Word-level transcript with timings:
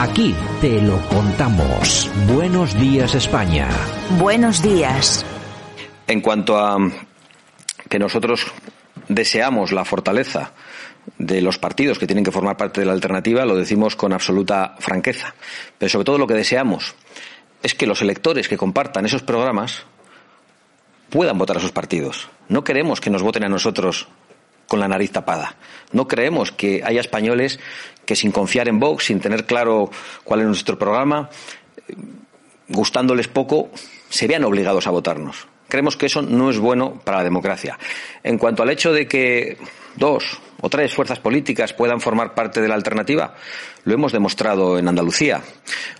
Aquí 0.00 0.34
te 0.62 0.80
lo 0.80 0.98
contamos. 1.08 2.10
Buenos 2.26 2.72
días 2.80 3.14
España. 3.14 3.68
Buenos 4.18 4.62
días. 4.62 5.26
En 6.06 6.22
cuanto 6.22 6.56
a 6.56 6.78
que 7.86 7.98
nosotros 7.98 8.46
deseamos 9.10 9.72
la 9.72 9.84
fortaleza 9.84 10.52
de 11.18 11.42
los 11.42 11.58
partidos 11.58 11.98
que 11.98 12.06
tienen 12.06 12.24
que 12.24 12.30
formar 12.30 12.56
parte 12.56 12.80
de 12.80 12.86
la 12.86 12.94
alternativa, 12.94 13.44
lo 13.44 13.54
decimos 13.56 13.94
con 13.94 14.14
absoluta 14.14 14.74
franqueza. 14.78 15.34
Pero 15.76 15.90
sobre 15.90 16.06
todo 16.06 16.16
lo 16.16 16.26
que 16.26 16.32
deseamos 16.32 16.94
es 17.62 17.74
que 17.74 17.86
los 17.86 18.00
electores 18.00 18.48
que 18.48 18.56
compartan 18.56 19.04
esos 19.04 19.22
programas 19.22 19.82
puedan 21.10 21.36
votar 21.36 21.58
a 21.58 21.60
sus 21.60 21.72
partidos. 21.72 22.30
No 22.48 22.64
queremos 22.64 23.02
que 23.02 23.10
nos 23.10 23.22
voten 23.22 23.44
a 23.44 23.50
nosotros 23.50 24.08
con 24.70 24.78
la 24.78 24.86
nariz 24.86 25.10
tapada. 25.10 25.56
No 25.90 26.06
creemos 26.06 26.52
que 26.52 26.82
haya 26.84 27.00
españoles 27.00 27.58
que 28.06 28.14
sin 28.14 28.30
confiar 28.30 28.68
en 28.68 28.78
Vox, 28.78 29.06
sin 29.06 29.18
tener 29.18 29.44
claro 29.44 29.90
cuál 30.22 30.42
es 30.42 30.46
nuestro 30.46 30.78
programa, 30.78 31.28
gustándoles 32.68 33.26
poco, 33.26 33.70
se 34.08 34.28
vean 34.28 34.44
obligados 34.44 34.86
a 34.86 34.92
votarnos. 34.92 35.48
Creemos 35.66 35.96
que 35.96 36.06
eso 36.06 36.22
no 36.22 36.50
es 36.50 36.58
bueno 36.60 37.00
para 37.04 37.18
la 37.18 37.24
democracia. 37.24 37.80
En 38.22 38.38
cuanto 38.38 38.62
al 38.62 38.70
hecho 38.70 38.92
de 38.92 39.08
que 39.08 39.58
dos 39.96 40.38
o 40.60 40.68
tres 40.68 40.94
fuerzas 40.94 41.18
políticas 41.18 41.72
puedan 41.72 42.00
formar 42.00 42.34
parte 42.34 42.60
de 42.60 42.68
la 42.68 42.76
alternativa, 42.76 43.34
lo 43.82 43.94
hemos 43.94 44.12
demostrado 44.12 44.78
en 44.78 44.86
Andalucía, 44.86 45.42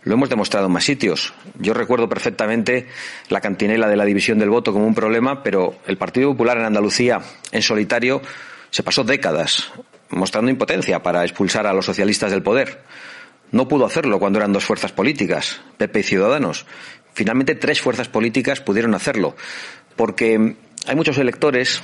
lo 0.05 0.15
hemos 0.15 0.29
demostrado 0.29 0.67
en 0.67 0.73
más 0.73 0.85
sitios. 0.85 1.35
Yo 1.59 1.75
recuerdo 1.75 2.09
perfectamente 2.09 2.87
la 3.31 3.41
cantinela 3.41 3.89
de 3.89 3.97
la 3.97 4.05
división 4.05 4.39
del 4.39 4.51
voto 4.51 4.73
como 4.73 4.87
un 4.87 4.95
problema, 4.95 5.43
pero 5.43 5.75
el 5.89 5.97
Partido 5.97 6.31
Popular 6.31 6.59
en 6.59 6.67
Andalucía, 6.67 7.21
en 7.51 7.63
solitario, 7.63 8.23
se 8.71 8.83
pasó 8.83 9.05
décadas 9.05 9.71
mostrando 10.11 10.51
impotencia 10.51 11.03
para 11.03 11.25
expulsar 11.25 11.67
a 11.67 11.73
los 11.73 11.85
socialistas 11.85 12.31
del 12.31 12.43
poder. 12.43 12.83
No 13.53 13.69
pudo 13.69 13.87
hacerlo 13.87 14.19
cuando 14.19 14.39
eran 14.39 14.53
dos 14.53 14.65
fuerzas 14.65 14.93
políticas, 14.93 15.61
PP 15.77 16.01
y 16.01 16.03
Ciudadanos. 16.03 16.67
Finalmente 17.15 17.55
tres 17.55 17.81
fuerzas 17.81 18.09
políticas 18.09 18.61
pudieron 18.61 18.95
hacerlo, 18.95 19.37
porque 19.97 20.57
hay 20.87 20.97
muchos 20.97 21.19
electores 21.19 21.83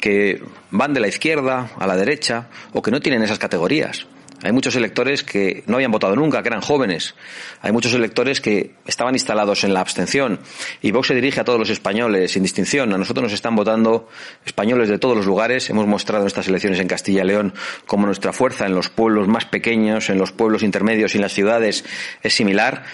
que 0.00 0.42
van 0.70 0.94
de 0.94 1.00
la 1.00 1.08
izquierda 1.08 1.70
a 1.78 1.86
la 1.86 1.96
derecha 1.96 2.48
o 2.72 2.82
que 2.82 2.90
no 2.90 3.00
tienen 3.00 3.22
esas 3.22 3.38
categorías. 3.38 4.06
Hay 4.42 4.52
muchos 4.52 4.74
electores 4.76 5.22
que 5.22 5.62
no 5.66 5.76
habían 5.76 5.90
votado 5.90 6.16
nunca, 6.16 6.42
que 6.42 6.48
eran 6.48 6.60
jóvenes. 6.60 7.14
Hay 7.60 7.72
muchos 7.72 7.94
electores 7.94 8.40
que 8.40 8.74
estaban 8.86 9.14
instalados 9.14 9.64
en 9.64 9.72
la 9.72 9.80
abstención. 9.80 10.40
Y 10.80 10.90
Vox 10.90 11.08
se 11.08 11.14
dirige 11.14 11.40
a 11.40 11.44
todos 11.44 11.58
los 11.58 11.70
españoles 11.70 12.32
sin 12.32 12.42
distinción. 12.42 12.92
A 12.92 12.98
nosotros 12.98 13.22
nos 13.22 13.32
están 13.32 13.54
votando 13.54 14.08
españoles 14.44 14.88
de 14.88 14.98
todos 14.98 15.16
los 15.16 15.26
lugares. 15.26 15.70
Hemos 15.70 15.86
mostrado 15.86 16.24
en 16.24 16.26
estas 16.26 16.48
elecciones 16.48 16.80
en 16.80 16.88
Castilla 16.88 17.22
y 17.22 17.26
León 17.26 17.54
cómo 17.86 18.06
nuestra 18.06 18.32
fuerza 18.32 18.66
en 18.66 18.74
los 18.74 18.88
pueblos 18.88 19.28
más 19.28 19.44
pequeños, 19.44 20.10
en 20.10 20.18
los 20.18 20.32
pueblos 20.32 20.62
intermedios 20.62 21.14
y 21.14 21.18
en 21.18 21.22
las 21.22 21.32
ciudades 21.32 21.84
es 22.22 22.34
similar. 22.34 22.84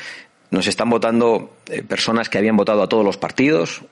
Nos 0.51 0.67
están 0.67 0.91
votando 0.91 1.57
eh, 1.69 1.83
personas 1.83 2.29
que 2.29 2.39
habían 2.39 2.57
votado 2.57 2.83
a 2.83 2.89
todos 2.89 3.05
los 3.05 3.19
partidos, 3.19 3.83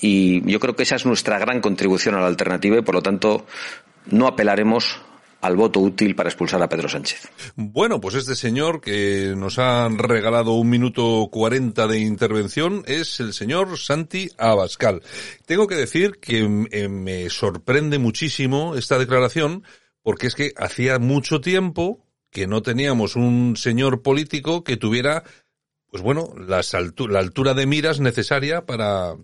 y 0.00 0.48
yo 0.50 0.60
creo 0.60 0.76
que 0.76 0.84
esa 0.84 0.96
es 0.96 1.06
nuestra 1.06 1.38
gran 1.38 1.60
contribución 1.60 2.14
a 2.14 2.20
la 2.20 2.26
alternativa 2.26 2.78
y 2.78 2.82
por 2.82 2.94
lo 2.94 3.02
tanto 3.02 3.46
no 4.06 4.26
apelaremos 4.26 5.00
al 5.40 5.56
voto 5.56 5.80
útil 5.80 6.14
para 6.14 6.28
expulsar 6.28 6.62
a 6.62 6.68
Pedro 6.68 6.88
Sánchez. 6.88 7.28
Bueno, 7.54 8.00
pues 8.00 8.14
este 8.14 8.34
señor 8.34 8.80
que 8.80 9.34
nos 9.36 9.58
ha 9.58 9.88
regalado 9.88 10.52
un 10.52 10.68
minuto 10.68 11.28
cuarenta 11.30 11.86
de 11.86 12.00
intervención 12.00 12.82
es 12.86 13.20
el 13.20 13.32
señor 13.32 13.78
Santi 13.78 14.30
Abascal. 14.36 15.02
Tengo 15.46 15.66
que 15.66 15.76
decir 15.76 16.18
que 16.20 16.66
eh, 16.70 16.88
me 16.88 17.30
sorprende 17.30 17.98
muchísimo 17.98 18.74
esta 18.74 18.98
declaración 18.98 19.62
porque 20.02 20.26
es 20.26 20.34
que 20.34 20.52
hacía 20.56 20.98
mucho 20.98 21.40
tiempo 21.40 22.04
que 22.30 22.46
no 22.46 22.62
teníamos 22.62 23.16
un 23.16 23.56
señor 23.56 24.02
político 24.02 24.64
que 24.64 24.76
tuviera, 24.76 25.24
pues 25.90 26.02
bueno, 26.02 26.34
la 26.36 26.60
altura 27.18 27.54
de 27.54 27.66
miras 27.66 28.00
necesaria 28.00 28.66
para 28.66 29.16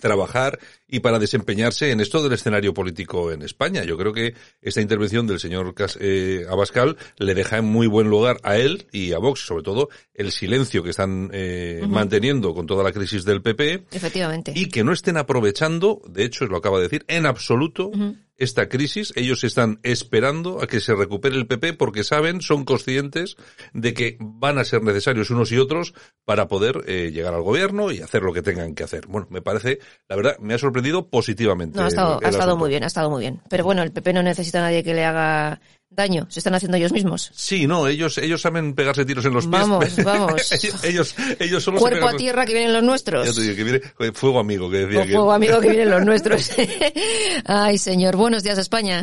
trabajar 0.00 0.58
y 0.88 1.00
para 1.00 1.18
desempeñarse 1.18 1.90
en 1.90 2.00
esto 2.00 2.22
del 2.22 2.32
escenario 2.32 2.72
político 2.74 3.30
en 3.30 3.42
España. 3.42 3.84
Yo 3.84 3.96
creo 3.96 4.12
que 4.12 4.34
esta 4.62 4.80
intervención 4.80 5.26
del 5.26 5.38
señor 5.38 5.74
eh, 6.00 6.46
Abascal 6.48 6.96
le 7.18 7.34
deja 7.34 7.58
en 7.58 7.66
muy 7.66 7.86
buen 7.86 8.08
lugar 8.08 8.38
a 8.42 8.56
él 8.56 8.86
y 8.90 9.12
a 9.12 9.18
Vox, 9.18 9.40
sobre 9.40 9.62
todo 9.62 9.88
el 10.14 10.32
silencio 10.32 10.82
que 10.82 10.90
están 10.90 11.30
eh, 11.32 11.84
manteniendo 11.86 12.54
con 12.54 12.66
toda 12.66 12.82
la 12.82 12.92
crisis 12.92 13.24
del 13.24 13.42
PP. 13.42 13.84
Efectivamente. 13.92 14.52
Y 14.56 14.68
que 14.68 14.82
no 14.82 14.92
estén 14.92 15.18
aprovechando, 15.18 16.00
de 16.08 16.24
hecho, 16.24 16.46
lo 16.46 16.56
acaba 16.56 16.78
de 16.78 16.84
decir, 16.84 17.04
en 17.08 17.26
absoluto 17.26 17.90
esta 18.38 18.68
crisis. 18.68 19.12
Ellos 19.16 19.44
están 19.44 19.80
esperando 19.82 20.62
a 20.62 20.66
que 20.66 20.80
se 20.80 20.94
recupere 20.94 21.36
el 21.36 21.46
PP 21.46 21.74
porque 21.74 22.04
saben, 22.04 22.40
son 22.40 22.64
conscientes 22.64 23.36
de 23.74 23.92
que 23.92 24.16
van 24.20 24.58
a 24.58 24.64
ser 24.64 24.82
necesarios 24.82 25.30
unos 25.30 25.52
y 25.52 25.58
otros 25.58 25.92
para 26.24 26.48
poder 26.48 26.84
eh, 26.86 27.10
llegar 27.12 27.34
al 27.34 27.42
gobierno 27.42 27.90
y 27.90 28.00
hacer 28.00 28.22
lo 28.22 28.32
que 28.32 28.42
tengan 28.42 28.74
que 28.74 28.84
hacer. 28.84 29.06
Bueno, 29.06 29.26
me 29.30 29.42
parece, 29.42 29.80
la 30.08 30.16
verdad, 30.16 30.38
me 30.38 30.54
ha 30.54 30.58
sorprendido 30.58 30.77
positivamente. 31.06 31.78
No, 31.78 31.84
ha 31.84 31.88
estado, 31.88 32.20
ha 32.22 32.28
estado 32.28 32.56
muy 32.56 32.68
bien, 32.70 32.84
ha 32.84 32.86
estado 32.88 33.10
muy 33.10 33.20
bien. 33.20 33.40
Pero 33.48 33.64
bueno, 33.64 33.82
el 33.82 33.92
PP 33.92 34.12
no 34.12 34.22
necesita 34.22 34.58
a 34.58 34.62
nadie 34.62 34.82
que 34.82 34.94
le 34.94 35.04
haga 35.04 35.60
daño, 35.90 36.26
se 36.30 36.40
están 36.40 36.54
haciendo 36.54 36.76
ellos 36.76 36.92
mismos. 36.92 37.30
Sí, 37.34 37.66
no, 37.66 37.86
ellos 37.86 38.18
ellos 38.18 38.40
saben 38.40 38.74
pegarse 38.74 39.04
tiros 39.04 39.24
en 39.24 39.34
los 39.34 39.46
pies. 39.46 39.60
Vamos, 39.60 39.96
vamos. 40.04 40.52
ellos 40.84 41.14
ellos 41.38 41.62
solo 41.62 41.78
Cuerpo 41.78 42.08
a 42.08 42.16
tierra 42.16 42.46
que 42.46 42.54
vienen 42.54 42.72
los 42.72 42.82
nuestros. 42.82 43.26
Ya 43.26 43.32
te 43.32 43.40
digo, 43.42 43.56
que 43.56 43.64
viene 43.64 44.12
fuego 44.12 44.38
amigo 44.40 44.70
que 44.70 44.86
decía. 44.86 45.04
fuego 45.04 45.32
amigo 45.32 45.60
que 45.60 45.68
vienen 45.68 45.90
los 45.90 46.04
nuestros. 46.06 46.50
Ay, 47.44 47.78
señor, 47.78 48.16
buenos 48.16 48.42
días 48.42 48.58
España. 48.58 49.02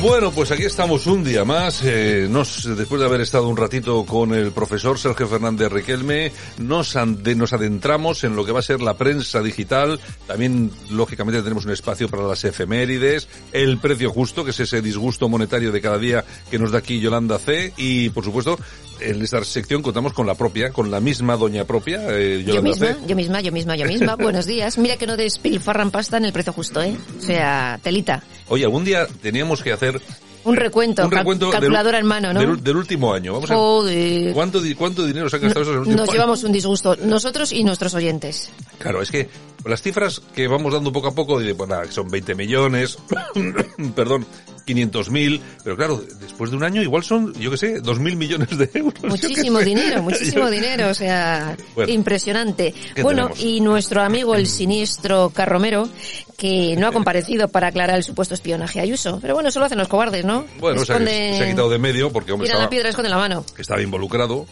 Bueno, 0.00 0.30
pues 0.30 0.50
aquí 0.50 0.64
estamos 0.64 1.06
un 1.06 1.22
día 1.22 1.44
más. 1.44 1.82
Eh, 1.84 2.26
nos, 2.28 2.64
después 2.74 3.00
de 3.00 3.06
haber 3.06 3.20
estado 3.20 3.46
un 3.48 3.56
ratito 3.56 4.06
con 4.06 4.32
el 4.32 4.50
profesor 4.50 4.98
Sergio 4.98 5.28
Fernández 5.28 5.70
Riquelme, 5.70 6.32
nos, 6.56 6.96
nos 6.96 7.52
adentramos 7.52 8.24
en 8.24 8.34
lo 8.34 8.46
que 8.46 8.52
va 8.52 8.60
a 8.60 8.62
ser 8.62 8.80
la 8.80 8.94
prensa 8.94 9.42
digital. 9.42 10.00
También, 10.26 10.70
lógicamente, 10.88 11.42
tenemos 11.42 11.66
un 11.66 11.72
espacio 11.72 12.08
para 12.08 12.22
las 12.22 12.42
efemérides, 12.44 13.28
el 13.52 13.76
precio 13.76 14.10
justo, 14.10 14.42
que 14.42 14.52
es 14.52 14.60
ese 14.60 14.80
disgusto 14.80 15.28
monetario 15.28 15.70
de 15.70 15.82
cada 15.82 15.98
día 15.98 16.24
que 16.50 16.58
nos 16.58 16.70
da 16.70 16.78
aquí 16.78 16.98
Yolanda 16.98 17.38
C. 17.38 17.74
Y, 17.76 18.08
por 18.08 18.24
supuesto, 18.24 18.58
en 19.00 19.22
esta 19.22 19.42
sección 19.44 19.82
contamos 19.82 20.12
con 20.12 20.26
la 20.26 20.34
propia, 20.34 20.70
con 20.70 20.90
la 20.90 21.00
misma 21.00 21.36
doña 21.36 21.64
propia, 21.64 22.02
eh, 22.10 22.44
yo 22.46 22.62
misma, 22.62 22.86
C. 22.86 22.96
Yo 23.06 23.16
misma, 23.16 23.40
yo 23.40 23.52
misma, 23.52 23.76
yo 23.76 23.86
misma. 23.86 24.16
Buenos 24.20 24.46
días. 24.46 24.78
Mira 24.78 24.96
que 24.96 25.06
no 25.06 25.16
despilfarran 25.16 25.90
pasta 25.90 26.16
en 26.16 26.26
el 26.26 26.32
precio 26.32 26.52
justo, 26.52 26.82
¿eh? 26.82 26.96
O 27.18 27.22
sea, 27.22 27.78
telita. 27.82 28.22
Oye, 28.48 28.64
algún 28.64 28.84
día 28.84 29.06
teníamos 29.22 29.62
que 29.62 29.72
hacer 29.72 30.00
un 30.44 30.56
recuento, 30.56 31.04
un 31.04 31.10
recuento 31.10 31.50
calculadora 31.50 31.98
en 31.98 32.06
mano, 32.06 32.32
¿no? 32.32 32.56
Del, 32.56 32.76
último 32.76 33.12
año. 33.12 33.34
Vamos 33.34 33.50
a 33.50 34.32
¿cuánto, 34.32 34.60
¿Cuánto 34.76 35.06
dinero 35.06 35.28
se 35.28 35.36
han 35.36 35.42
gastado 35.42 35.62
esos 35.62 35.76
últimos 35.76 36.00
Nos 36.00 36.12
llevamos 36.12 36.44
un 36.44 36.52
disgusto, 36.52 36.96
nosotros 36.96 37.52
y 37.52 37.62
nuestros 37.62 37.94
oyentes. 37.94 38.50
Claro, 38.78 39.02
es 39.02 39.10
que 39.10 39.28
las 39.64 39.82
cifras 39.82 40.20
que 40.34 40.48
vamos 40.48 40.72
dando 40.72 40.92
poco 40.92 41.08
a 41.08 41.14
poco, 41.14 41.40
bueno, 41.56 41.76
son 41.90 42.08
20 42.08 42.34
millones, 42.34 42.98
perdón, 43.94 44.26
500.000, 44.66 45.40
pero 45.64 45.76
claro, 45.76 46.02
después 46.20 46.50
de 46.50 46.56
un 46.56 46.64
año 46.64 46.82
igual 46.82 47.02
son, 47.02 47.32
yo 47.34 47.50
qué 47.50 47.56
sé, 47.56 47.82
2.000 47.82 48.16
millones 48.16 48.56
de 48.56 48.70
euros. 48.74 49.02
Muchísimo 49.02 49.58
dinero, 49.60 50.02
muchísimo 50.02 50.50
dinero, 50.50 50.88
o 50.88 50.94
sea, 50.94 51.56
impresionante. 51.86 52.74
Bueno, 53.02 53.30
y 53.38 53.60
nuestro 53.60 54.02
amigo 54.02 54.34
el 54.34 54.46
siniestro 54.46 55.30
Carromero, 55.30 55.88
que 56.36 56.76
no 56.78 56.88
ha 56.88 56.92
comparecido 56.92 57.48
para 57.48 57.68
aclarar 57.68 57.96
el 57.96 58.04
supuesto 58.04 58.34
espionaje 58.34 58.80
a 58.80 58.82
Ayuso. 58.82 59.18
Pero 59.20 59.34
bueno, 59.34 59.50
eso 59.50 59.60
lo 59.60 59.66
hacen 59.66 59.78
los 59.78 59.88
cobardes, 59.88 60.24
¿no? 60.24 60.46
Bueno, 60.58 60.84
se 60.84 60.92
ha 60.94 60.98
quitado 61.46 61.68
de 61.68 61.78
medio 61.78 62.10
porque, 62.10 62.32
hombre, 62.32 62.46
estaba, 62.46 62.64
la 62.64 62.70
piedra, 62.70 62.88
esconde 62.88 63.10
la 63.10 63.18
mano. 63.18 63.44
Estaba 63.58 63.82
involucrado. 63.82 64.46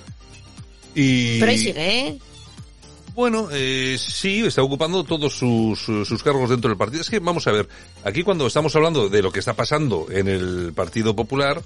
Y... 0.95 1.39
Pero 1.39 1.51
ahí 1.51 1.59
sigue, 1.59 1.99
¿eh? 1.99 2.19
Bueno, 3.19 3.49
eh, 3.51 3.97
sí, 3.99 4.45
está 4.47 4.63
ocupando 4.63 5.03
todos 5.03 5.37
sus, 5.37 5.81
sus 5.81 6.23
cargos 6.23 6.51
dentro 6.51 6.69
del 6.69 6.79
partido. 6.79 7.01
Es 7.01 7.11
que, 7.11 7.19
vamos 7.19 7.49
a 7.49 7.51
ver, 7.51 7.69
aquí 8.05 8.23
cuando 8.23 8.47
estamos 8.47 8.77
hablando 8.77 9.09
de 9.09 9.23
lo 9.23 9.33
que 9.33 9.41
está 9.41 9.55
pasando 9.55 10.07
en 10.09 10.29
el 10.29 10.73
Partido 10.73 11.17
Popular, 11.17 11.61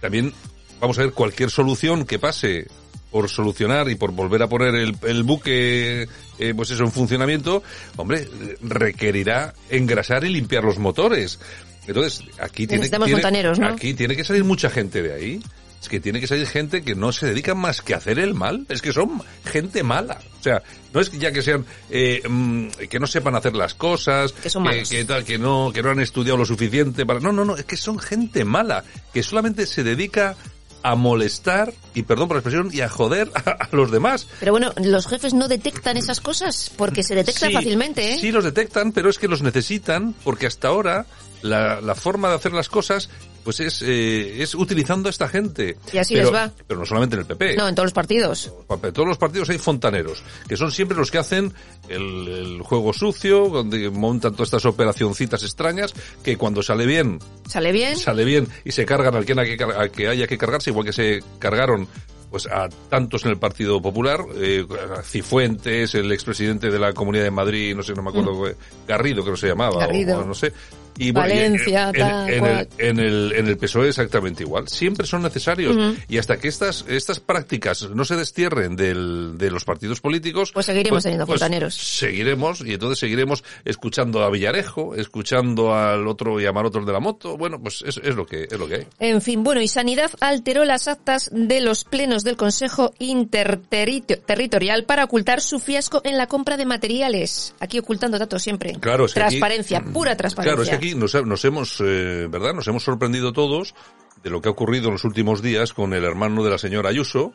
también 0.00 0.32
vamos 0.80 0.98
a 0.98 1.02
ver, 1.02 1.12
cualquier 1.12 1.50
solución 1.50 2.06
que 2.06 2.18
pase 2.18 2.68
por 3.10 3.28
solucionar 3.28 3.90
y 3.90 3.96
por 3.96 4.12
volver 4.12 4.44
a 4.44 4.48
poner 4.48 4.74
el, 4.76 4.96
el 5.02 5.24
buque, 5.24 6.08
eh, 6.38 6.54
pues 6.56 6.70
eso, 6.70 6.84
en 6.84 6.90
funcionamiento, 6.90 7.62
hombre, 7.96 8.26
requerirá 8.62 9.52
engrasar 9.68 10.24
y 10.24 10.30
limpiar 10.30 10.64
los 10.64 10.78
motores. 10.78 11.38
Entonces, 11.86 12.24
aquí 12.38 12.66
tiene, 12.66 12.88
tiene 12.88 13.42
¿no? 13.42 13.66
aquí 13.66 13.92
tiene 13.92 14.16
que 14.16 14.24
salir 14.24 14.42
mucha 14.42 14.70
gente 14.70 15.02
de 15.02 15.12
ahí. 15.12 15.42
Es 15.84 15.90
que 15.90 16.00
tiene 16.00 16.18
que 16.18 16.26
salir 16.26 16.46
gente 16.46 16.82
que 16.82 16.94
no 16.94 17.12
se 17.12 17.26
dedica 17.26 17.54
más 17.54 17.82
que 17.82 17.92
a 17.92 17.98
hacer 17.98 18.18
el 18.18 18.32
mal. 18.32 18.64
Es 18.70 18.80
que 18.80 18.90
son 18.90 19.20
gente 19.44 19.82
mala. 19.82 20.18
O 20.40 20.42
sea, 20.42 20.62
no 20.94 21.00
es 21.00 21.12
ya 21.12 21.30
que 21.30 21.42
sean, 21.42 21.66
eh, 21.90 22.22
mm, 22.26 22.68
que 22.88 22.98
no 22.98 23.06
sepan 23.06 23.34
hacer 23.34 23.54
las 23.54 23.74
cosas, 23.74 24.32
que, 24.32 24.48
son 24.48 24.64
que, 24.64 25.04
tal, 25.04 25.24
que 25.26 25.36
no, 25.36 25.72
que 25.74 25.82
no 25.82 25.90
han 25.90 26.00
estudiado 26.00 26.38
lo 26.38 26.46
suficiente 26.46 27.04
para, 27.04 27.20
no, 27.20 27.32
no, 27.32 27.44
no, 27.44 27.54
es 27.58 27.66
que 27.66 27.76
son 27.76 27.98
gente 27.98 28.46
mala, 28.46 28.82
que 29.12 29.22
solamente 29.22 29.66
se 29.66 29.84
dedica 29.84 30.36
a 30.82 30.94
molestar, 30.94 31.74
y 31.92 32.04
perdón 32.04 32.28
por 32.28 32.36
la 32.36 32.40
expresión, 32.40 32.70
y 32.72 32.80
a 32.80 32.88
joder 32.88 33.30
a, 33.34 33.68
los 33.72 33.90
demás. 33.90 34.26
Pero 34.40 34.52
bueno, 34.52 34.72
los 34.82 35.06
jefes 35.06 35.34
no 35.34 35.48
detectan 35.48 35.98
esas 35.98 36.22
cosas, 36.22 36.70
porque 36.78 37.02
se 37.02 37.14
detectan 37.14 37.52
fácilmente, 37.52 38.14
¿eh? 38.14 38.18
Sí, 38.18 38.32
los 38.32 38.44
detectan, 38.44 38.92
pero 38.92 39.10
es 39.10 39.18
que 39.18 39.28
los 39.28 39.42
necesitan, 39.42 40.14
porque 40.24 40.46
hasta 40.46 40.68
ahora 40.68 41.04
la, 41.42 41.82
la 41.82 41.94
forma 41.94 42.30
de 42.30 42.36
hacer 42.36 42.54
las 42.54 42.70
cosas 42.70 43.10
pues 43.44 43.60
es, 43.60 43.82
eh, 43.82 44.42
es 44.42 44.54
utilizando 44.54 45.08
a 45.08 45.10
esta 45.10 45.28
gente. 45.28 45.76
Y 45.92 45.98
así 45.98 46.14
les 46.14 46.32
va. 46.32 46.50
Pero 46.66 46.80
no 46.80 46.86
solamente 46.86 47.14
en 47.16 47.20
el 47.20 47.26
PP. 47.26 47.56
No, 47.56 47.68
en 47.68 47.74
todos 47.74 47.86
los 47.86 47.92
partidos. 47.92 48.50
En 48.82 48.92
todos 48.92 49.06
los 49.06 49.18
partidos 49.18 49.50
hay 49.50 49.58
fontaneros, 49.58 50.24
que 50.48 50.56
son 50.56 50.72
siempre 50.72 50.96
los 50.96 51.10
que 51.10 51.18
hacen 51.18 51.52
el, 51.88 52.28
el 52.28 52.62
juego 52.62 52.92
sucio, 52.92 53.48
donde 53.48 53.90
montan 53.90 54.32
todas 54.32 54.48
estas 54.48 54.64
operacioncitas 54.64 55.42
extrañas, 55.42 55.94
que 56.22 56.36
cuando 56.36 56.62
sale 56.62 56.86
bien... 56.86 57.18
Sale 57.46 57.72
bien. 57.72 57.96
Sale 57.96 58.24
bien 58.24 58.48
y 58.64 58.72
se 58.72 58.86
cargan 58.86 59.14
al 59.14 59.26
que, 59.26 59.32
al 59.32 59.90
que 59.90 60.08
haya 60.08 60.26
que 60.26 60.38
cargarse, 60.38 60.70
igual 60.70 60.86
que 60.86 60.92
se 60.92 61.22
cargaron 61.38 61.86
pues 62.34 62.48
a 62.48 62.68
tantos 62.88 63.24
en 63.24 63.30
el 63.30 63.38
Partido 63.38 63.80
Popular, 63.80 64.24
eh, 64.34 64.66
Cifuentes, 65.04 65.94
el 65.94 66.10
expresidente 66.10 66.68
de 66.68 66.80
la 66.80 66.92
Comunidad 66.92 67.22
de 67.22 67.30
Madrid, 67.30 67.76
no 67.76 67.84
sé, 67.84 67.92
no 67.94 68.02
me 68.02 68.10
acuerdo, 68.10 68.32
mm. 68.32 68.88
Garrido 68.88 69.22
creo 69.22 69.34
que 69.34 69.40
se 69.40 69.46
llamaba, 69.46 69.78
Garrido. 69.78 70.18
O, 70.18 70.24
no 70.24 70.34
sé, 70.34 70.52
y 70.96 71.12
Valencia, 71.12 71.90
en, 71.94 72.34
en, 72.34 72.44
el, 72.44 72.68
en, 72.78 72.98
el, 72.98 73.32
en 73.32 73.46
el 73.46 73.56
PSOE 73.56 73.88
exactamente 73.88 74.42
igual. 74.42 74.68
Siempre 74.68 75.06
son 75.06 75.22
necesarios. 75.22 75.76
Y 76.08 76.18
hasta 76.18 76.38
que 76.38 76.48
estas, 76.48 76.84
estas 76.88 77.20
prácticas 77.20 77.88
no 77.90 78.04
se 78.04 78.16
destierren 78.16 78.76
del, 78.76 79.36
de 79.38 79.50
los 79.50 79.64
partidos 79.64 80.00
políticos. 80.00 80.52
Pues 80.52 80.66
seguiremos 80.66 80.96
pues, 80.96 81.04
teniendo 81.04 81.26
pues 81.26 81.40
fontaneros. 81.40 81.74
seguiremos, 81.74 82.60
y 82.64 82.74
entonces 82.74 82.98
seguiremos 82.98 83.44
escuchando 83.64 84.22
a 84.22 84.30
Villarejo, 84.30 84.94
escuchando 84.94 85.74
al 85.74 86.06
otro 86.06 86.40
y 86.40 86.46
otro 86.46 86.84
de 86.84 86.92
la 86.92 87.00
moto. 87.00 87.36
Bueno, 87.36 87.60
pues 87.60 87.82
es, 87.86 88.00
es, 88.02 88.14
lo 88.14 88.26
que, 88.26 88.44
es 88.44 88.58
lo 88.58 88.66
que 88.68 88.74
hay. 88.74 88.86
En 89.00 89.20
fin, 89.20 89.42
bueno, 89.42 89.60
y 89.60 89.68
Sanidad 89.68 90.10
alteró 90.20 90.64
las 90.64 90.88
actas 90.88 91.30
de 91.32 91.60
los 91.60 91.84
plenos 91.84 92.24
del 92.24 92.36
Consejo 92.36 92.94
Interterritorial 92.98 94.84
para 94.84 95.04
ocultar 95.04 95.40
su 95.40 95.58
fiasco 95.58 96.00
en 96.04 96.16
la 96.16 96.26
compra 96.26 96.56
de 96.56 96.66
materiales. 96.66 97.54
Aquí 97.60 97.78
ocultando 97.78 98.18
datos 98.18 98.42
siempre. 98.42 98.72
Claro, 98.80 99.06
Transparencia, 99.06 99.82
pura 99.82 100.16
transparencia. 100.16 100.56
Claro, 100.56 100.62
es 100.62 100.70
que 100.70 100.83
nos, 100.94 101.44
hemos, 101.44 101.80
eh, 101.80 102.28
¿verdad? 102.30 102.54
Nos 102.54 102.68
hemos 102.68 102.82
sorprendido 102.82 103.32
todos 103.32 103.74
de 104.22 104.30
lo 104.30 104.40
que 104.40 104.48
ha 104.48 104.52
ocurrido 104.52 104.86
en 104.88 104.94
los 104.94 105.04
últimos 105.04 105.42
días 105.42 105.72
con 105.72 105.92
el 105.94 106.04
hermano 106.04 106.44
de 106.44 106.50
la 106.50 106.58
señora 106.58 106.90
Ayuso, 106.90 107.32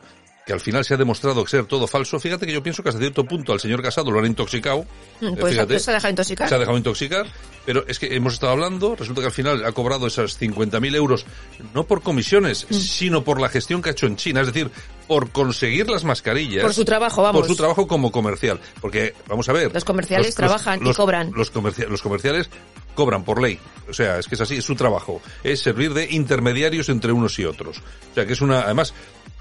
que 0.50 0.54
al 0.54 0.60
final 0.60 0.84
se 0.84 0.94
ha 0.94 0.96
demostrado 0.96 1.46
ser 1.46 1.66
todo 1.66 1.86
falso. 1.86 2.18
Fíjate 2.18 2.44
que 2.44 2.52
yo 2.52 2.60
pienso 2.60 2.82
que 2.82 2.88
hasta 2.88 3.00
cierto 3.00 3.24
punto 3.24 3.52
al 3.52 3.60
señor 3.60 3.80
Casado 3.82 4.10
lo 4.10 4.18
han 4.18 4.26
intoxicado. 4.26 4.84
Mm, 5.20 5.34
pues, 5.36 5.52
Fíjate, 5.52 5.78
se 5.78 5.92
ha 5.92 5.94
dejado 5.94 6.10
intoxicar. 6.10 6.48
Se 6.48 6.54
ha 6.56 6.58
dejado 6.58 6.76
intoxicar, 6.76 7.26
pero 7.64 7.84
es 7.86 8.00
que 8.00 8.16
hemos 8.16 8.32
estado 8.32 8.50
hablando, 8.50 8.96
resulta 8.96 9.20
que 9.20 9.28
al 9.28 9.32
final 9.32 9.64
ha 9.64 9.70
cobrado 9.70 10.08
esas 10.08 10.40
50.000 10.40 10.96
euros, 10.96 11.24
no 11.72 11.84
por 11.84 12.02
comisiones, 12.02 12.66
mm. 12.68 12.74
sino 12.74 13.22
por 13.22 13.40
la 13.40 13.48
gestión 13.48 13.80
que 13.80 13.90
ha 13.90 13.92
hecho 13.92 14.08
en 14.08 14.16
China, 14.16 14.40
es 14.40 14.48
decir, 14.48 14.72
por 15.06 15.30
conseguir 15.30 15.88
las 15.88 16.02
mascarillas. 16.02 16.64
Por 16.64 16.74
su 16.74 16.84
trabajo, 16.84 17.22
vamos. 17.22 17.42
Por 17.42 17.48
su 17.48 17.54
trabajo 17.54 17.86
como 17.86 18.10
comercial. 18.10 18.58
Porque, 18.80 19.14
vamos 19.28 19.48
a 19.48 19.52
ver. 19.52 19.72
Los 19.72 19.84
comerciales 19.84 20.34
trabajan 20.34 20.84
y 20.84 20.92
cobran. 20.94 21.30
Los, 21.32 21.52
los 21.54 22.02
comerciales 22.02 22.50
cobran 22.96 23.22
por 23.22 23.40
ley. 23.40 23.56
O 23.88 23.92
sea, 23.92 24.18
es 24.18 24.26
que 24.26 24.34
es 24.34 24.40
así, 24.40 24.56
es 24.56 24.64
su 24.64 24.74
trabajo. 24.74 25.22
Es 25.44 25.60
servir 25.60 25.94
de 25.94 26.08
intermediarios 26.10 26.88
entre 26.88 27.12
unos 27.12 27.38
y 27.38 27.44
otros. 27.44 27.78
O 27.78 28.14
sea, 28.14 28.26
que 28.26 28.32
es 28.32 28.40
una, 28.40 28.62
además, 28.62 28.94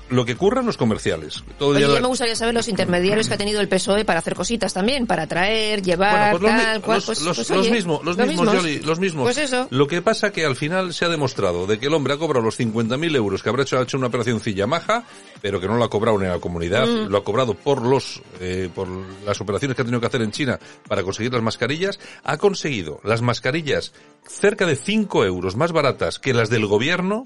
lo 0.10 0.26
que 0.26 0.34
ocurra 0.34 0.62
en 0.62 0.68
los 0.68 0.78
comerciales. 0.78 1.44
Todo 1.58 1.70
Oye, 1.70 1.88
me 1.88 2.08
gustaría 2.08 2.36
saber 2.36 2.54
los 2.54 2.68
intermediarios 2.68 3.28
que 3.28 3.34
ha 3.34 3.38
tenido 3.38 3.62
el 3.62 3.68
PSOE 3.68 4.06
para 4.06 4.20
hacer 4.20 4.36
cositas 4.36 4.74
también, 4.74 5.08
para 5.08 5.28
traer, 5.28 5.82
llevar, 5.82 6.38
pues 6.38 6.52
tal, 6.52 6.82
cual, 6.82 7.02
pues, 7.06 7.22
los, 7.22 7.38
pues, 7.38 7.50
los, 7.50 7.70
mismos, 7.70 8.04
los, 8.04 8.18
mismos, 8.18 8.86
los 8.86 9.00
mismos. 9.00 9.24
Pues 9.24 9.38
eso. 9.38 9.68
Lo 9.70 9.88
que 9.88 10.02
pasa 10.02 10.32
que 10.32 10.46
al 10.46 10.56
final 10.56 10.94
se 10.94 11.06
ha 11.06 11.10
demostrado 11.10 11.68
de 11.68 11.80
que 11.80 11.88
el 11.88 11.94
hombre 11.94 12.14
ha 12.14 12.18
cobrado 12.18 12.44
los 12.44 12.60
50.000 12.60 13.16
euros 13.16 13.44
que 13.44 13.50
habrá 13.50 13.64
hecho, 13.64 13.78
ha 13.80 13.84
hecho 13.84 13.98
una 13.98 14.08
operación 14.08 14.40
maja, 14.68 15.04
pero 15.42 15.60
que 15.60 15.68
no 15.68 15.76
lo 15.78 15.84
ha 15.84 15.90
cobrado 15.90 16.22
en 16.22 16.30
la 16.30 16.40
comunidad, 16.40 16.88
mm. 16.88 17.08
lo 17.08 17.18
ha 17.18 17.24
cobrado 17.24 17.54
por 17.54 17.82
los, 17.82 18.22
eh, 18.40 18.70
por 18.74 18.88
las 19.26 19.40
operaciones 19.42 19.76
que 19.76 19.82
ha 19.82 19.86
tenido 19.86 20.02
que 20.02 20.08
hacer 20.08 20.22
en 20.22 20.32
China 20.32 20.60
para 20.88 21.04
conseguir 21.04 21.34
las 21.34 21.42
mascarillas, 21.42 22.00
ha 22.24 22.38
conseguido 22.38 23.00
las 23.04 23.22
mascarillas 23.22 23.94
cerca 24.28 24.66
de 24.66 24.76
5 24.76 25.26
euros 25.26 25.56
más 25.56 25.72
baratas 25.72 26.20
que 26.20 26.34
las 26.34 26.50
del 26.50 26.66
gobierno, 26.66 27.26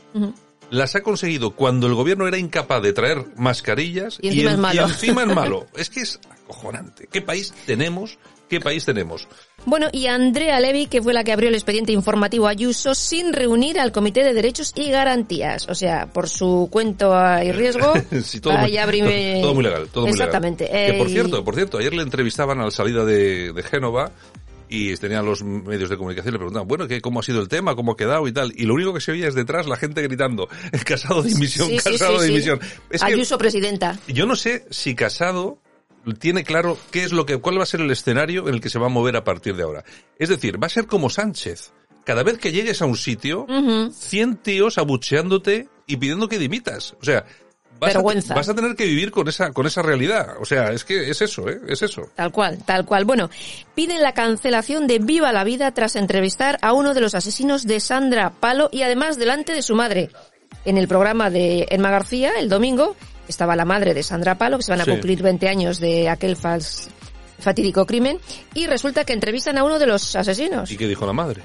las 0.69 0.95
ha 0.95 1.01
conseguido 1.01 1.51
cuando 1.51 1.87
el 1.87 1.93
gobierno 1.93 2.27
era 2.27 2.37
incapaz 2.37 2.81
de 2.81 2.93
traer 2.93 3.25
mascarillas 3.35 4.17
y 4.21 4.29
encima, 4.29 4.51
es, 4.51 4.57
malo. 4.57 4.81
Y 4.81 4.83
encima 4.83 5.21
es 5.23 5.27
malo. 5.35 5.67
Es 5.75 5.89
que 5.89 6.01
es 6.01 6.19
acojonante. 6.29 7.07
¿Qué 7.11 7.21
país 7.21 7.53
tenemos? 7.65 8.17
¿Qué 8.49 8.59
país 8.59 8.85
tenemos? 8.85 9.27
Bueno, 9.65 9.87
y 9.91 10.07
Andrea 10.07 10.59
Levy, 10.59 10.87
que 10.87 11.01
fue 11.01 11.13
la 11.13 11.23
que 11.23 11.31
abrió 11.31 11.49
el 11.49 11.55
expediente 11.55 11.91
informativo 11.91 12.47
Ayuso 12.47 12.93
sin 12.93 13.33
reunir 13.33 13.79
al 13.79 13.91
Comité 13.91 14.23
de 14.23 14.33
Derechos 14.33 14.73
y 14.75 14.91
Garantías. 14.91 15.67
O 15.69 15.75
sea, 15.75 16.07
por 16.07 16.29
su 16.29 16.67
cuento 16.71 17.13
y 17.43 17.51
riesgo, 17.51 17.93
sí, 18.23 18.41
todo, 18.41 18.57
muy, 18.57 18.75
todo, 19.41 19.53
muy 19.55 19.63
legal. 19.63 19.87
Todo 19.91 20.07
Exactamente. 20.07 20.65
Muy 20.65 20.73
legal. 20.73 20.91
Que 20.91 20.97
por 20.97 21.09
cierto, 21.09 21.43
por 21.43 21.55
cierto, 21.55 21.77
ayer 21.77 21.93
le 21.93 22.03
entrevistaban 22.03 22.59
a 22.59 22.65
la 22.65 22.71
salida 22.71 23.05
de, 23.05 23.53
de 23.53 23.63
Génova 23.63 24.11
y 24.73 24.97
tenían 24.97 25.23
los 25.23 25.43
medios 25.43 25.87
de 25.91 25.97
comunicación 25.97 26.33
le 26.33 26.39
preguntaban, 26.39 26.67
bueno, 26.67 26.87
¿qué, 26.87 26.99
¿cómo 26.99 27.19
ha 27.19 27.23
sido 27.23 27.39
el 27.39 27.47
tema? 27.47 27.75
¿Cómo 27.75 27.91
ha 27.91 27.95
quedado 27.95 28.27
y 28.27 28.31
tal? 28.31 28.51
Y 28.55 28.65
lo 28.65 28.73
único 28.73 28.91
que 28.91 29.01
se 29.01 29.11
oía 29.11 29.27
es 29.27 29.35
detrás 29.35 29.67
la 29.67 29.75
gente 29.75 30.01
gritando, 30.01 30.49
Casado 30.83 31.21
de 31.21 31.29
dimisión, 31.29 31.69
Casado 31.77 32.19
de 32.19 32.27
dimisión. 32.29 32.59
Ayuso 32.99 33.37
presidenta. 33.37 33.99
Yo 34.07 34.25
no 34.25 34.35
sé 34.35 34.65
si 34.71 34.95
Casado 34.95 35.59
tiene 36.17 36.43
claro 36.43 36.75
qué 36.89 37.03
es 37.03 37.11
lo 37.11 37.27
que, 37.27 37.37
cuál 37.37 37.59
va 37.59 37.63
a 37.63 37.67
ser 37.67 37.81
el 37.81 37.91
escenario 37.91 38.47
en 38.47 38.55
el 38.55 38.61
que 38.61 38.69
se 38.69 38.79
va 38.79 38.87
a 38.87 38.89
mover 38.89 39.15
a 39.15 39.23
partir 39.23 39.55
de 39.55 39.61
ahora. 39.61 39.85
Es 40.17 40.29
decir, 40.29 40.61
va 40.61 40.65
a 40.65 40.71
ser 40.71 40.87
como 40.87 41.11
Sánchez. 41.11 41.71
Cada 42.03 42.23
vez 42.23 42.39
que 42.39 42.51
llegues 42.51 42.81
a 42.81 42.87
un 42.87 42.97
sitio, 42.97 43.45
100 43.91 44.37
tíos 44.37 44.79
abucheándote 44.79 45.69
y 45.85 45.97
pidiendo 45.97 46.27
que 46.27 46.39
dimitas. 46.39 46.95
O 46.99 47.05
sea, 47.05 47.25
vas 47.83 47.93
Vergüenza. 47.93 48.33
A, 48.33 48.37
vas 48.37 48.49
a 48.49 48.55
tener 48.55 48.75
que 48.75 48.85
vivir 48.85 49.11
con 49.11 49.27
esa, 49.27 49.51
con 49.51 49.67
esa 49.67 49.81
realidad. 49.81 50.35
O 50.39 50.45
sea, 50.45 50.71
es 50.71 50.83
que 50.83 51.09
es 51.09 51.21
eso, 51.21 51.49
¿eh? 51.49 51.59
Es 51.67 51.81
eso. 51.81 52.09
Tal 52.15 52.31
cual, 52.31 52.57
tal 52.65 52.85
cual. 52.85 53.05
Bueno, 53.05 53.29
piden 53.75 54.01
la 54.01 54.13
cancelación 54.13 54.87
de 54.87 54.99
Viva 54.99 55.31
la 55.31 55.43
Vida 55.43 55.71
tras 55.71 55.95
entrevistar 55.95 56.57
a 56.61 56.73
uno 56.73 56.93
de 56.93 57.01
los 57.01 57.15
asesinos 57.15 57.65
de 57.65 57.79
Sandra 57.79 58.31
Palo 58.31 58.69
y 58.71 58.81
además 58.81 59.17
delante 59.17 59.53
de 59.53 59.61
su 59.61 59.75
madre. 59.75 60.09
En 60.65 60.77
el 60.77 60.87
programa 60.87 61.29
de 61.29 61.67
Emma 61.69 61.91
García, 61.91 62.31
el 62.39 62.47
domingo, 62.49 62.95
estaba 63.27 63.55
la 63.55 63.65
madre 63.65 63.93
de 63.93 64.03
Sandra 64.03 64.37
Palo, 64.37 64.57
que 64.57 64.63
se 64.63 64.71
van 64.71 64.81
a 64.81 64.85
cumplir 64.85 65.21
20 65.21 65.47
años 65.49 65.79
de 65.79 66.09
aquel 66.09 66.35
fals, 66.35 66.87
fatídico 67.39 67.85
crimen, 67.85 68.19
y 68.53 68.67
resulta 68.67 69.03
que 69.03 69.13
entrevistan 69.13 69.57
a 69.57 69.63
uno 69.63 69.79
de 69.79 69.87
los 69.87 70.15
asesinos. 70.15 70.71
¿Y 70.71 70.77
qué 70.77 70.87
dijo 70.87 71.05
la 71.05 71.13
madre? 71.13 71.41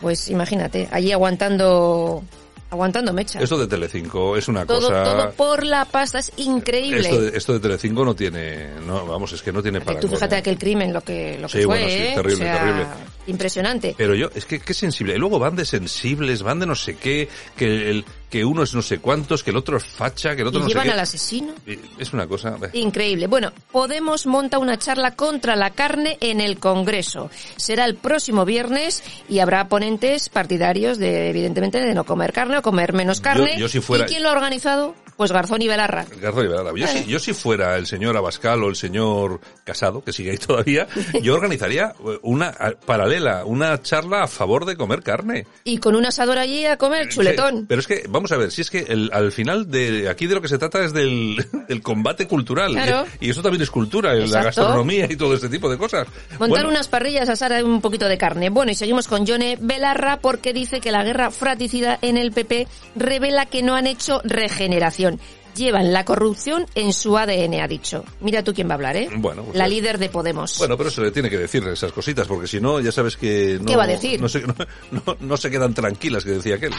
Pues 0.00 0.28
imagínate, 0.28 0.88
allí 0.92 1.12
aguantando 1.12 2.22
Aguantando 2.70 3.12
mecha. 3.12 3.40
Esto 3.40 3.58
de 3.58 3.66
Telecinco 3.66 4.36
es 4.36 4.46
una 4.48 4.66
todo, 4.66 4.88
cosa... 4.88 5.04
Todo 5.04 5.30
por 5.32 5.64
la 5.64 5.86
pasta, 5.86 6.18
es 6.18 6.30
increíble. 6.36 7.00
Esto 7.00 7.20
de, 7.20 7.36
esto 7.36 7.52
de 7.54 7.60
Telecinco 7.60 8.04
no 8.04 8.14
tiene... 8.14 8.74
No, 8.86 9.06
vamos, 9.06 9.32
es 9.32 9.42
que 9.42 9.52
no 9.52 9.62
tiene 9.62 9.80
para... 9.80 10.00
Tú 10.00 10.08
fíjate 10.08 10.36
aquel 10.36 10.58
crimen, 10.58 10.92
lo 10.92 11.00
que, 11.00 11.38
lo 11.38 11.48
que 11.48 11.58
fue, 11.58 11.66
bueno, 11.66 11.88
sí, 11.88 11.94
¿eh? 11.94 12.12
terrible, 12.14 12.34
o 12.34 12.38
sea, 12.38 12.58
terrible. 12.58 12.86
Impresionante. 13.28 13.94
Pero 13.96 14.14
yo, 14.14 14.30
es 14.34 14.44
que 14.44 14.58
qué 14.60 14.74
sensible. 14.74 15.14
Y 15.14 15.18
luego 15.18 15.38
van 15.38 15.54
de 15.54 15.64
sensibles, 15.64 16.42
van 16.42 16.58
de 16.58 16.66
no 16.66 16.74
sé 16.74 16.96
qué, 16.96 17.28
que 17.56 17.90
el 17.90 18.04
que 18.30 18.44
uno 18.44 18.62
es 18.62 18.74
no 18.74 18.82
sé 18.82 18.98
cuántos, 18.98 19.42
que 19.42 19.50
el 19.50 19.56
otro 19.56 19.78
es 19.78 19.84
facha, 19.84 20.34
que 20.36 20.42
el 20.42 20.48
otro 20.48 20.60
¿Y 20.60 20.62
no 20.64 20.68
llevan 20.68 20.84
sé 20.84 20.88
qué. 20.88 20.92
al 20.92 21.00
asesino? 21.00 21.54
Es 21.98 22.12
una 22.12 22.26
cosa... 22.26 22.56
Increíble. 22.74 23.26
Bueno, 23.26 23.52
Podemos 23.72 24.26
monta 24.26 24.58
una 24.58 24.78
charla 24.78 25.14
contra 25.14 25.56
la 25.56 25.70
carne 25.70 26.18
en 26.20 26.40
el 26.40 26.58
Congreso. 26.58 27.30
Será 27.56 27.84
el 27.84 27.94
próximo 27.94 28.44
viernes 28.44 29.02
y 29.28 29.38
habrá 29.38 29.68
ponentes 29.68 30.28
partidarios 30.28 30.98
de, 30.98 31.30
evidentemente, 31.30 31.80
de 31.80 31.94
no 31.94 32.04
comer 32.04 32.32
carne 32.32 32.58
o 32.58 32.62
comer 32.62 32.92
menos 32.92 33.20
carne. 33.20 33.52
Yo, 33.54 33.60
yo 33.60 33.68
si 33.68 33.80
fuera... 33.80 34.04
¿Y 34.04 34.08
quién 34.08 34.22
lo 34.22 34.30
ha 34.30 34.32
organizado? 34.32 34.94
Pues 35.18 35.32
Garzón 35.32 35.60
y 35.62 35.66
Belarra. 35.66 36.06
Garzón 36.22 36.44
y 36.44 36.48
Belarra. 36.48 36.72
Yo, 36.76 36.86
si, 36.86 37.04
yo 37.06 37.18
si 37.18 37.32
fuera 37.32 37.76
el 37.76 37.88
señor 37.88 38.16
Abascal 38.16 38.62
o 38.62 38.68
el 38.68 38.76
señor 38.76 39.40
Casado, 39.64 40.04
que 40.04 40.12
sigue 40.12 40.30
ahí 40.30 40.38
todavía, 40.38 40.86
yo 41.22 41.34
organizaría 41.34 41.92
una 42.22 42.52
paralela, 42.86 43.44
una 43.44 43.82
charla 43.82 44.22
a 44.22 44.28
favor 44.28 44.64
de 44.64 44.76
comer 44.76 45.02
carne. 45.02 45.44
Y 45.64 45.78
con 45.78 45.96
un 45.96 46.06
asador 46.06 46.38
allí 46.38 46.66
a 46.66 46.76
comer 46.76 47.08
chuletón. 47.08 47.66
pero 47.66 47.80
es 47.80 47.88
que, 47.88 48.04
vamos 48.08 48.30
a 48.30 48.36
ver, 48.36 48.52
si 48.52 48.60
es 48.60 48.70
que 48.70 48.78
el, 48.78 49.10
al 49.12 49.32
final 49.32 49.68
de 49.68 50.08
aquí 50.08 50.28
de 50.28 50.36
lo 50.36 50.40
que 50.40 50.46
se 50.46 50.56
trata 50.56 50.84
es 50.84 50.92
del, 50.92 51.44
del 51.68 51.82
combate 51.82 52.28
cultural. 52.28 52.76
Y 53.18 53.30
eso 53.30 53.42
también 53.42 53.62
es 53.62 53.72
cultura, 53.72 54.14
la 54.14 54.44
gastronomía 54.44 55.08
y 55.10 55.16
todo 55.16 55.34
este 55.34 55.48
tipo 55.48 55.68
de 55.68 55.78
cosas. 55.78 56.06
Montar 56.38 56.64
unas 56.64 56.86
parrillas, 56.86 57.28
asar 57.28 57.64
un 57.64 57.80
poquito 57.80 58.06
de 58.06 58.18
carne. 58.18 58.50
Bueno, 58.50 58.70
y 58.70 58.76
seguimos 58.76 59.08
con 59.08 59.26
Yone 59.26 59.58
Belarra 59.60 60.20
porque 60.20 60.52
dice 60.52 60.80
que 60.80 60.92
la 60.92 61.02
guerra 61.02 61.32
fratricida 61.32 61.98
en 62.02 62.16
el 62.16 62.30
PP 62.30 62.68
revela 62.94 63.46
que 63.46 63.64
no 63.64 63.74
han 63.74 63.88
hecho 63.88 64.20
regeneración 64.22 65.07
llevan 65.54 65.92
la 65.92 66.04
corrupción 66.04 66.66
en 66.74 66.92
su 66.92 67.16
ADN, 67.16 67.60
ha 67.60 67.68
dicho. 67.68 68.04
Mira 68.20 68.42
tú 68.42 68.54
quién 68.54 68.68
va 68.68 68.72
a 68.72 68.74
hablar, 68.74 68.96
¿eh? 68.96 69.08
Bueno, 69.16 69.42
pues 69.44 69.56
la 69.56 69.66
líder 69.66 69.98
de 69.98 70.08
Podemos. 70.08 70.58
Bueno, 70.58 70.76
pero 70.76 70.90
se 70.90 71.00
le 71.00 71.10
tiene 71.10 71.28
que 71.30 71.38
decir 71.38 71.66
esas 71.68 71.92
cositas, 71.92 72.26
porque 72.26 72.46
si 72.46 72.60
no, 72.60 72.80
ya 72.80 72.92
sabes 72.92 73.16
que 73.16 73.58
no... 73.60 73.66
¿Qué 73.66 73.76
va 73.76 73.84
a 73.84 73.88
decir? 73.88 74.20
No 74.20 74.28
se, 74.28 74.44
no 75.20 75.36
se 75.36 75.50
quedan 75.50 75.74
tranquilas, 75.74 76.24
que 76.24 76.30
decía 76.32 76.56
aquel. 76.56 76.72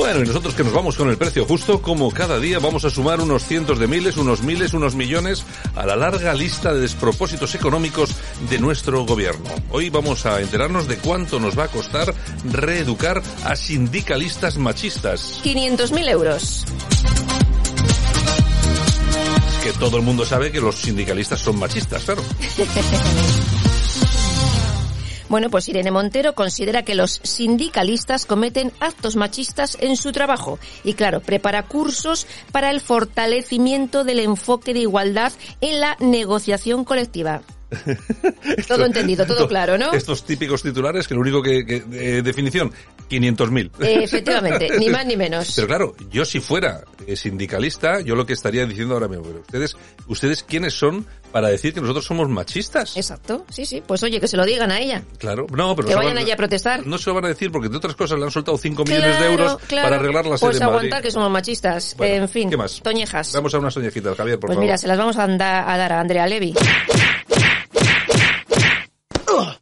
Bueno, 0.00 0.22
y 0.22 0.26
nosotros 0.26 0.54
que 0.54 0.64
nos 0.64 0.72
vamos 0.72 0.96
con 0.96 1.10
el 1.10 1.18
precio 1.18 1.44
justo, 1.44 1.82
como 1.82 2.10
cada 2.10 2.38
día 2.38 2.58
vamos 2.58 2.86
a 2.86 2.90
sumar 2.90 3.20
unos 3.20 3.44
cientos 3.44 3.78
de 3.78 3.86
miles, 3.86 4.16
unos 4.16 4.40
miles, 4.42 4.72
unos 4.72 4.94
millones 4.94 5.44
a 5.76 5.84
la 5.84 5.94
larga 5.94 6.32
lista 6.32 6.72
de 6.72 6.80
despropósitos 6.80 7.54
económicos 7.54 8.08
de 8.48 8.58
nuestro 8.58 9.04
gobierno. 9.04 9.50
Hoy 9.70 9.90
vamos 9.90 10.24
a 10.24 10.40
enterarnos 10.40 10.88
de 10.88 10.96
cuánto 10.96 11.38
nos 11.38 11.56
va 11.56 11.64
a 11.64 11.68
costar 11.68 12.14
reeducar 12.50 13.22
a 13.44 13.54
sindicalistas 13.56 14.56
machistas. 14.56 15.38
500.000 15.44 16.08
euros. 16.08 16.64
Es 19.50 19.64
que 19.64 19.78
todo 19.78 19.98
el 19.98 20.02
mundo 20.02 20.24
sabe 20.24 20.50
que 20.50 20.62
los 20.62 20.76
sindicalistas 20.76 21.42
son 21.42 21.58
machistas, 21.58 22.04
claro. 22.04 22.22
Bueno, 25.30 25.48
pues 25.48 25.68
Irene 25.68 25.92
Montero 25.92 26.34
considera 26.34 26.82
que 26.82 26.96
los 26.96 27.20
sindicalistas 27.22 28.26
cometen 28.26 28.72
actos 28.80 29.14
machistas 29.14 29.78
en 29.80 29.96
su 29.96 30.10
trabajo 30.10 30.58
y, 30.82 30.94
claro, 30.94 31.20
prepara 31.20 31.62
cursos 31.68 32.26
para 32.50 32.72
el 32.72 32.80
fortalecimiento 32.80 34.02
del 34.02 34.18
enfoque 34.18 34.74
de 34.74 34.80
igualdad 34.80 35.32
en 35.60 35.78
la 35.78 35.96
negociación 36.00 36.84
colectiva. 36.84 37.42
Todo 38.68 38.86
entendido, 38.86 39.26
todo 39.26 39.48
claro, 39.48 39.78
¿no? 39.78 39.92
Estos 39.92 40.24
típicos 40.24 40.62
titulares 40.62 41.06
que 41.06 41.14
lo 41.14 41.20
único 41.20 41.42
que, 41.42 41.64
que 41.64 41.82
eh, 41.92 42.22
definición, 42.22 42.72
500.000. 43.08 43.70
efectivamente, 43.80 44.78
ni 44.78 44.88
más 44.88 45.06
ni 45.06 45.16
menos. 45.16 45.52
Pero 45.54 45.66
claro, 45.66 45.94
yo 46.10 46.24
si 46.24 46.40
fuera 46.40 46.84
eh, 47.06 47.16
sindicalista, 47.16 48.00
yo 48.00 48.14
lo 48.14 48.26
que 48.26 48.32
estaría 48.32 48.66
diciendo 48.66 48.94
ahora 48.94 49.08
mismo, 49.08 49.26
ustedes, 49.40 49.76
ustedes 50.06 50.42
quiénes 50.42 50.74
son 50.74 51.06
para 51.32 51.48
decir 51.48 51.72
que 51.72 51.80
nosotros 51.80 52.04
somos 52.04 52.28
machistas. 52.28 52.96
Exacto, 52.96 53.46
sí, 53.50 53.64
sí. 53.64 53.82
Pues 53.86 54.02
oye, 54.02 54.20
que 54.20 54.26
se 54.26 54.36
lo 54.36 54.44
digan 54.44 54.70
a 54.70 54.80
ella. 54.80 55.02
Claro, 55.18 55.46
no, 55.54 55.76
pero... 55.76 55.88
Que 55.88 55.94
vayan 55.94 56.18
allá 56.18 56.34
a 56.34 56.36
protestar. 56.36 56.86
No 56.86 56.98
se 56.98 57.10
lo 57.10 57.14
van 57.14 57.26
a 57.26 57.28
decir 57.28 57.50
porque 57.52 57.68
de 57.68 57.76
otras 57.76 57.94
cosas 57.94 58.18
le 58.18 58.24
han 58.24 58.30
soltado 58.30 58.58
5 58.58 58.84
millones 58.84 59.18
de 59.18 59.26
euros 59.26 59.58
para 59.68 59.96
arreglar 59.96 60.26
la 60.26 60.36
sede 60.38 60.50
Pues 60.50 60.60
aguantar 60.60 61.02
que 61.02 61.10
somos 61.10 61.30
machistas. 61.30 61.94
en 61.98 62.28
fin, 62.28 62.50
¿qué 62.50 62.56
más? 62.56 62.80
toñejas. 62.82 63.32
Vamos 63.32 63.54
a 63.54 63.58
unas 63.58 63.74
toñejitas, 63.74 64.16
Javier, 64.16 64.38
por 64.38 64.48
pues 64.48 64.56
favor. 64.56 64.56
Pues 64.56 64.64
mira, 64.64 64.78
se 64.78 64.88
las 64.88 64.98
vamos 64.98 65.16
a, 65.16 65.24
a 65.24 65.76
dar 65.78 65.92
a 65.92 66.00
Andrea 66.00 66.26
Levy. 66.26 66.54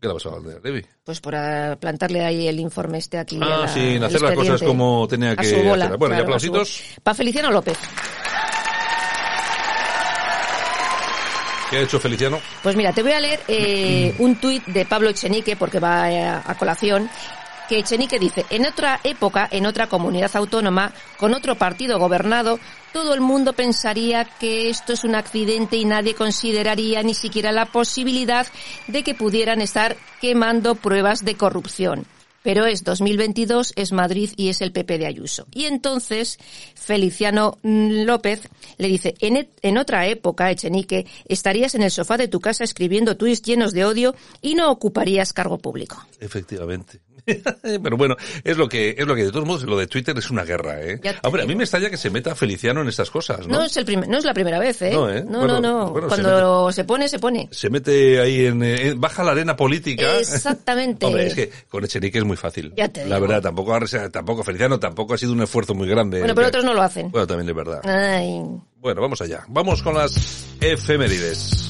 ¿Qué 0.00 0.06
le 0.06 0.12
ha 0.12 0.14
pasado 0.14 0.36
a 0.36 0.60
Levi? 0.62 0.84
Pues 1.02 1.20
por 1.20 1.34
plantarle 1.78 2.24
ahí 2.24 2.46
el 2.46 2.60
informe 2.60 2.98
este 2.98 3.18
aquí. 3.18 3.40
Ah, 3.42 3.66
sí, 3.72 3.96
hacer 3.96 4.20
las 4.22 4.34
cosas 4.34 4.62
como 4.62 5.08
tenía 5.08 5.34
que 5.34 5.46
hacer. 5.46 5.96
Bueno, 5.98 6.16
y 6.16 6.20
aplausitos. 6.20 6.82
Para 7.02 7.14
Feliciano 7.16 7.50
López. 7.50 7.78
¿Qué 11.70 11.76
ha 11.76 11.80
hecho 11.80 12.00
Feliciano? 12.00 12.40
Pues 12.62 12.76
mira, 12.76 12.92
te 12.92 13.02
voy 13.02 13.12
a 13.12 13.20
leer 13.20 13.40
eh, 13.46 14.14
un 14.18 14.36
tuit 14.36 14.64
de 14.66 14.86
Pablo 14.86 15.10
Echenique, 15.10 15.56
porque 15.56 15.80
va 15.80 16.04
a, 16.04 16.50
a 16.50 16.54
colación, 16.56 17.10
que 17.68 17.78
Echenique 17.78 18.18
dice, 18.18 18.46
en 18.50 18.66
otra 18.66 19.00
época, 19.04 19.46
en 19.50 19.66
otra 19.66 19.88
comunidad 19.88 20.30
autónoma, 20.34 20.92
con 21.18 21.34
otro 21.34 21.56
partido 21.56 21.98
gobernado, 21.98 22.58
todo 22.92 23.14
el 23.14 23.20
mundo 23.20 23.52
pensaría 23.52 24.24
que 24.24 24.70
esto 24.70 24.94
es 24.94 25.04
un 25.04 25.14
accidente 25.14 25.76
y 25.76 25.84
nadie 25.84 26.14
consideraría 26.14 27.02
ni 27.02 27.14
siquiera 27.14 27.52
la 27.52 27.66
posibilidad 27.66 28.46
de 28.86 29.04
que 29.04 29.14
pudieran 29.14 29.60
estar 29.60 29.96
quemando 30.20 30.74
pruebas 30.74 31.24
de 31.24 31.36
corrupción. 31.36 32.06
Pero 32.42 32.64
es 32.64 32.84
2022, 32.84 33.72
es 33.76 33.92
Madrid 33.92 34.30
y 34.36 34.48
es 34.48 34.62
el 34.62 34.72
PP 34.72 34.96
de 34.96 35.06
Ayuso. 35.06 35.46
Y 35.52 35.66
entonces 35.66 36.38
Feliciano 36.74 37.58
López 37.62 38.48
le 38.78 38.88
dice, 38.88 39.14
en, 39.20 39.36
e, 39.36 39.50
en 39.60 39.76
otra 39.76 40.06
época, 40.06 40.50
Echenique, 40.50 41.06
estarías 41.26 41.74
en 41.74 41.82
el 41.82 41.90
sofá 41.90 42.16
de 42.16 42.28
tu 42.28 42.40
casa 42.40 42.64
escribiendo 42.64 43.16
tuits 43.16 43.42
llenos 43.42 43.72
de 43.72 43.84
odio 43.84 44.14
y 44.40 44.54
no 44.54 44.70
ocuparías 44.70 45.32
cargo 45.32 45.58
público. 45.58 46.06
Efectivamente. 46.20 47.00
Pero 47.82 47.96
bueno, 47.96 48.16
es 48.44 48.56
lo 48.56 48.68
que 48.68 48.94
es 48.96 49.06
lo 49.06 49.14
que 49.14 49.24
de 49.24 49.30
todos 49.30 49.46
modos 49.46 49.62
lo 49.64 49.76
de 49.78 49.86
Twitter 49.86 50.16
es 50.16 50.30
una 50.30 50.44
guerra, 50.44 50.80
¿eh? 50.82 51.00
Hombre, 51.22 51.42
a 51.42 51.46
mí 51.46 51.54
me 51.54 51.64
extraña 51.64 51.90
que 51.90 51.96
se 51.96 52.10
meta 52.10 52.34
Feliciano 52.34 52.80
en 52.82 52.88
estas 52.88 53.10
cosas, 53.10 53.46
¿no? 53.46 53.58
No 53.58 53.64
es 53.64 53.76
el 53.76 54.08
no 54.08 54.18
es 54.18 54.24
la 54.24 54.34
primera 54.34 54.58
vez, 54.58 54.80
¿eh? 54.82 54.90
No, 54.92 55.10
¿eh? 55.10 55.24
no, 55.26 55.60
no, 55.60 55.92
Cuando 55.92 56.72
se, 56.72 56.84
pone 56.84 57.08
se 57.08 57.18
pone. 57.18 57.48
Se 57.50 57.70
mete 57.70 58.20
ahí 58.20 58.46
en, 58.46 59.00
baja 59.00 59.24
la 59.24 59.32
arena 59.32 59.56
política. 59.56 60.18
Exactamente. 60.18 61.06
Hombre, 61.06 61.26
es 61.26 61.34
que 61.34 61.50
con 61.68 61.84
Echenique 61.84 62.18
es 62.18 62.24
muy 62.24 62.36
fácil. 62.36 62.72
Ya 62.76 62.88
te 62.88 63.06
La 63.06 63.18
verdad, 63.18 63.42
tampoco 63.42 63.78
tampoco 64.10 64.42
Feliciano 64.42 64.78
tampoco 64.78 65.14
ha 65.14 65.18
sido 65.18 65.32
un 65.32 65.42
esfuerzo 65.42 65.74
muy 65.74 65.88
grande. 65.88 66.18
Bueno, 66.18 66.34
pero 66.34 66.48
otros 66.48 66.64
no 66.64 66.74
lo 66.74 66.82
hacen. 66.82 67.10
Bueno, 67.10 67.26
también 67.26 67.48
es 67.48 67.54
verdad. 67.54 67.82
Bueno, 68.80 69.00
vamos 69.00 69.20
allá. 69.20 69.44
Vamos 69.48 69.82
con 69.82 69.94
las 69.94 70.46
efemérides. 70.60 71.67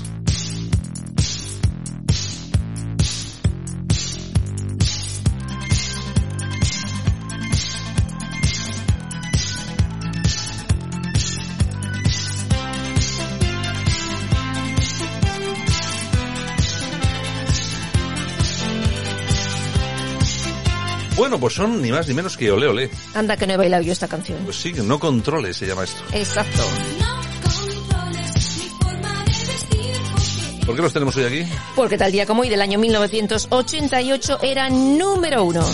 Bueno, 21.28 21.40
pues 21.40 21.56
son 21.56 21.82
ni 21.82 21.92
más 21.92 22.08
ni 22.08 22.14
menos 22.14 22.38
que 22.38 22.50
ole 22.50 22.66
ole. 22.66 22.90
Anda 23.12 23.36
que 23.36 23.46
no 23.46 23.52
he 23.52 23.56
bailado 23.58 23.82
yo 23.82 23.92
esta 23.92 24.08
canción. 24.08 24.38
Pues 24.44 24.56
sí, 24.56 24.72
no 24.72 24.98
controles 24.98 25.58
se 25.58 25.66
llama 25.66 25.84
esto. 25.84 26.02
Exacto. 26.14 26.62
¿Por 30.64 30.74
qué 30.74 30.80
los 30.80 30.90
tenemos 30.94 31.14
hoy 31.16 31.24
aquí? 31.24 31.52
Porque 31.76 31.98
tal 31.98 32.12
día 32.12 32.24
como 32.24 32.40
hoy 32.40 32.48
del 32.48 32.62
año 32.62 32.78
1988 32.78 34.38
era 34.40 34.70
número 34.70 35.44
uno. 35.44 35.66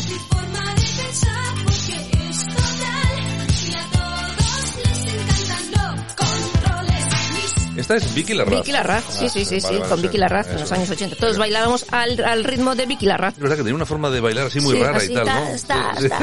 Esta 7.84 7.96
es 7.96 8.14
Vicky 8.14 8.32
Larraz. 8.32 8.60
Vicky 8.60 8.72
Larraz, 8.72 9.04
sí, 9.10 9.28
sí, 9.28 9.44
sí, 9.44 9.60
sí, 9.60 9.74
con 9.86 10.00
Vicky 10.00 10.16
Larraz 10.16 10.48
en 10.48 10.58
los 10.58 10.72
años 10.72 10.88
80. 10.88 11.16
Todos 11.16 11.36
bailábamos 11.36 11.84
al, 11.90 12.18
al, 12.24 12.42
ritmo 12.42 12.74
de 12.74 12.86
Vicky 12.86 13.04
Larraz. 13.04 13.34
Es 13.34 13.40
verdad 13.40 13.56
que 13.56 13.62
tenía 13.62 13.74
una 13.74 13.84
forma 13.84 14.08
de 14.08 14.20
bailar 14.20 14.46
así 14.46 14.58
muy 14.60 14.78
rara 14.80 15.04
y 15.04 15.12
tal, 15.12 15.26
¿no? 15.26 15.48
Está, 15.48 15.92
está. 16.00 16.18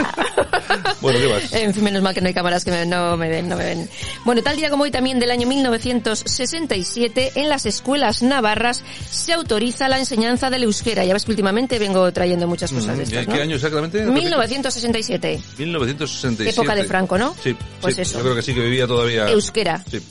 bueno, 1.02 1.20
¿qué 1.20 1.30
más? 1.30 1.54
En 1.54 1.72
fin, 1.72 1.84
menos 1.84 2.02
mal 2.02 2.16
que 2.16 2.22
no 2.22 2.30
hay 2.30 2.34
cámaras 2.34 2.66
que 2.66 2.72
no 2.88 3.16
me 3.16 3.30
ven, 3.30 3.48
no 3.48 3.58
me 3.58 3.64
ven. 3.64 3.88
Bueno, 4.26 4.42
tal 4.42 4.56
día 4.56 4.72
como 4.72 4.86
hoy 4.86 4.90
también 4.90 5.20
del 5.20 5.30
año 5.30 5.46
1967, 5.46 7.34
en 7.36 7.48
las 7.48 7.68
escuelas 7.68 8.24
navarras 8.24 8.84
se 9.12 9.34
autoriza 9.34 9.88
la 9.88 10.00
enseñanza 10.00 10.50
del 10.50 10.64
euskera. 10.64 11.06
Ya 11.06 11.14
ves 11.14 11.26
que 11.26 11.32
últimamente 11.32 11.78
vengo 11.78 12.12
trayendo 12.12 12.48
muchas 12.48 12.72
cosas 12.72 12.98
de 12.98 13.04
estas, 13.04 13.28
¿Qué 13.28 13.40
año 13.40 13.58
exactamente? 13.58 14.04
1967. 14.04 15.40
1967. 15.60 16.50
Época 16.50 16.74
de 16.74 16.86
Franco, 16.86 17.20
¿no? 17.20 17.36
Sí. 17.44 17.56
Pues 17.80 18.00
eso. 18.00 18.18
Yo 18.18 18.24
creo 18.24 18.36
que 18.36 18.42
sí 18.42 18.56
que 18.56 18.62
vivía 18.62 18.88
todavía. 18.88 19.30
Euskera. 19.30 19.86
Sí. 19.92 20.02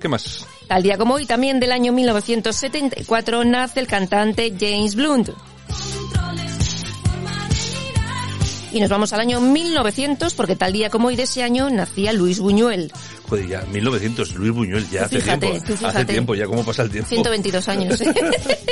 ¿Qué 0.00 0.06
más? 0.06 0.46
Tal 0.70 0.84
día 0.84 0.96
como 0.98 1.14
hoy, 1.14 1.26
también 1.26 1.58
del 1.58 1.72
año 1.72 1.92
1974, 1.92 3.42
nace 3.42 3.80
el 3.80 3.88
cantante 3.88 4.54
James 4.56 4.94
Blunt. 4.94 5.30
Y 8.70 8.78
nos 8.78 8.88
vamos 8.88 9.12
al 9.12 9.18
año 9.18 9.40
1900 9.40 10.32
porque 10.34 10.54
tal 10.54 10.72
día 10.72 10.88
como 10.88 11.08
hoy 11.08 11.16
de 11.16 11.24
ese 11.24 11.42
año 11.42 11.68
nacía 11.70 12.12
Luis 12.12 12.38
Buñuel. 12.38 12.92
Joder, 13.30 13.46
ya, 13.46 13.62
1900, 13.70 14.34
Luis 14.34 14.50
Buñuel, 14.50 14.90
ya 14.90 15.04
hace 15.04 15.22
tiempo. 15.22 15.52
Hace 15.84 16.04
tiempo, 16.04 16.34
ya 16.34 16.46
cómo 16.46 16.64
pasa 16.64 16.82
el 16.82 16.90
tiempo. 16.90 17.08
122 17.10 17.68
años. 17.68 18.02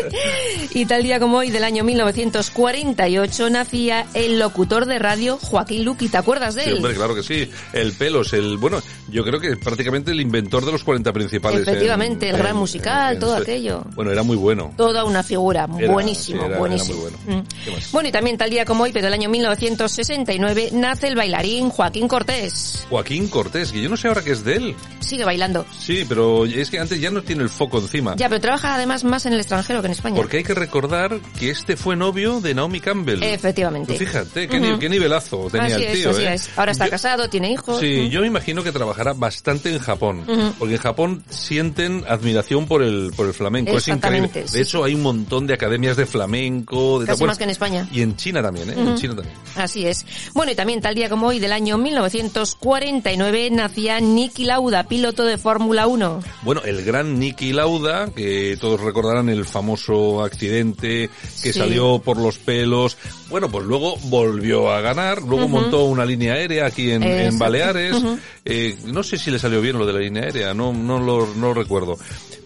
y 0.75 0.85
tal 0.85 1.05
día 1.05 1.21
como 1.21 1.38
hoy, 1.38 1.50
del 1.50 1.62
año 1.62 1.85
1948, 1.85 3.50
nacía 3.50 4.07
el 4.15 4.41
locutor 4.41 4.87
de 4.87 4.99
radio 4.99 5.38
Joaquín 5.41 5.85
Luqui. 5.85 6.09
¿Te 6.09 6.17
acuerdas 6.17 6.57
de 6.57 6.65
él? 6.65 6.71
Sí, 6.71 6.77
hombre, 6.79 6.95
claro 6.95 7.15
que 7.15 7.23
sí. 7.23 7.49
El 7.73 7.93
pelos, 7.93 8.33
el, 8.33 8.57
bueno, 8.57 8.83
yo 9.09 9.23
creo 9.23 9.38
que 9.38 9.57
prácticamente 9.57 10.11
el 10.11 10.21
inventor 10.21 10.65
de 10.67 10.73
los 10.73 10.83
40 10.83 11.12
principales. 11.12 11.61
Efectivamente, 11.61 12.29
el 12.29 12.37
gran 12.37 12.57
musical, 12.57 13.17
todo 13.21 13.37
aquello. 13.37 13.85
Bueno, 13.95 14.11
era 14.11 14.25
muy 14.25 14.37
bueno. 14.37 14.75
Toda 14.77 15.05
una 15.05 15.23
figura, 15.23 15.69
buenísimo, 15.69 16.49
buenísimo. 16.49 17.03
bueno. 17.03 17.19
Mm. 17.45 17.93
bueno, 17.93 18.09
y 18.09 18.12
también 18.12 18.37
tal 18.37 18.50
día 18.50 18.65
como 18.65 18.83
hoy, 18.83 18.93
pero 18.93 19.05
del 19.05 19.15
año 19.15 19.29
1969, 19.29 20.71
nace 20.73 21.07
el 21.07 21.15
bailarín 21.15 21.71
Joaquín 21.71 22.09
Cortés. 22.09 22.87
Joaquín 22.91 23.29
Cortés, 23.29 23.71
que 23.71 23.81
yo 23.81 23.88
no 23.88 23.97
sé 23.97 24.09
ahora 24.09 24.23
qué 24.23 24.33
es 24.33 24.43
de 24.43 24.48
él. 24.57 24.76
Sigue 25.00 25.25
bailando. 25.25 25.64
Sí, 25.76 26.05
pero 26.09 26.45
es 26.45 26.71
que 26.71 26.78
antes 26.78 27.00
ya 27.00 27.11
no 27.11 27.23
tiene 27.23 27.43
el 27.43 27.49
foco 27.49 27.78
encima. 27.78 28.17
Ya, 28.17 28.28
pero 28.28 28.40
trabaja 28.40 28.75
además 28.75 29.05
más 29.05 29.26
en 29.26 29.33
el 29.33 29.40
extranjero 29.40 29.81
que 29.81 29.87
en 29.87 29.93
España. 29.93 30.17
Porque 30.17 30.38
hay 30.38 30.45
que 30.45 30.55
recordar 30.55 31.19
que 31.38 31.50
este 31.50 31.76
fue 31.76 31.97
novio 31.97 32.40
de 32.40 32.55
Naomi 32.55 32.81
Campbell. 32.81 33.23
Efectivamente. 33.23 33.95
Pues 33.95 33.99
fíjate, 33.99 34.49
qué, 34.49 34.88
nivelazo 34.88 35.49
tenía 35.50 35.76
el 35.76 35.93
tío. 35.93 36.19
¿eh? 36.19 36.35
es, 36.35 36.50
Ahora 36.57 36.73
está 36.73 36.88
casado, 36.88 37.28
tiene 37.28 37.52
hijos. 37.52 37.81
Sí, 37.81 38.09
yo 38.09 38.21
me 38.21 38.26
imagino 38.26 38.62
que 38.62 38.73
trabajará 38.73 39.12
bastante 39.12 39.73
en 39.73 39.78
Japón. 39.78 40.25
Porque 40.59 40.75
en 40.75 40.81
Japón 40.81 41.25
sienten 41.28 42.05
admiración 42.09 42.67
por 42.67 42.83
el, 42.83 43.12
por 43.17 43.26
el 43.26 43.35
flamenco. 43.35 43.76
Es 43.76 43.88
increíble. 43.88 44.31
De 44.50 44.61
hecho, 44.61 44.85
hay 44.85 44.95
un 44.95 45.02
montón 45.02 45.47
de 45.47 45.55
academias 45.55 45.97
de 45.97 46.07
flamenco. 46.07 47.00
De 47.00 47.07
Casi 47.07 47.25
más 47.25 47.38
que 47.38 47.45
en 47.45 47.50
España. 47.50 47.88
Y 47.93 48.02
en 48.02 48.17
China 48.17 48.43
también, 48.43 48.71
¿eh? 48.71 48.75
En 48.76 48.97
China 48.97 49.14
también. 49.14 49.35
Así 49.57 49.87
es. 49.87 50.05
Bueno, 50.35 50.52
y 50.52 50.55
también 50.55 50.81
tal 50.81 50.95
día 50.95 51.09
como 51.09 51.28
hoy 51.28 51.38
del 51.38 51.52
año 51.52 51.78
1949 51.78 53.50
nacía 53.50 54.00
Niki 54.38 54.47
Lauda, 54.47 54.85
piloto 54.85 55.25
de 55.25 55.37
Fórmula 55.37 55.88
1. 55.88 56.23
Bueno, 56.42 56.62
el 56.64 56.85
gran 56.85 57.18
Niki 57.18 57.52
Lauda, 57.52 58.11
que 58.14 58.57
todos 58.61 58.80
recordarán 58.80 59.28
el 59.28 59.45
famoso 59.45 60.23
accidente 60.23 61.11
que 61.42 61.52
salió 61.52 61.99
por 61.99 62.18
los 62.18 62.38
pelos. 62.38 62.97
Bueno, 63.30 63.50
pues 63.50 63.66
luego 63.66 63.97
volvió 64.04 64.71
a 64.71 64.80
ganar, 64.80 65.23
luego 65.23 65.49
montó 65.49 65.87
una 65.87 66.04
línea 66.04 66.35
aérea 66.35 66.66
aquí 66.66 66.92
en, 66.92 67.37
Baleares. 67.37 67.97
eh, 68.45 68.78
no 68.85 69.02
sé 69.02 69.18
si 69.18 69.33
le 69.33 69.40
salió 69.40 69.61
bien 69.61 69.76
lo 69.76 69.85
de 69.85 69.92
la 69.92 69.99
línea 69.99 70.23
aérea, 70.23 70.54
no, 70.54 70.73
no 70.73 71.00
lo, 71.00 71.26
no 71.35 71.49
lo 71.49 71.54
recuerdo. 71.54 71.99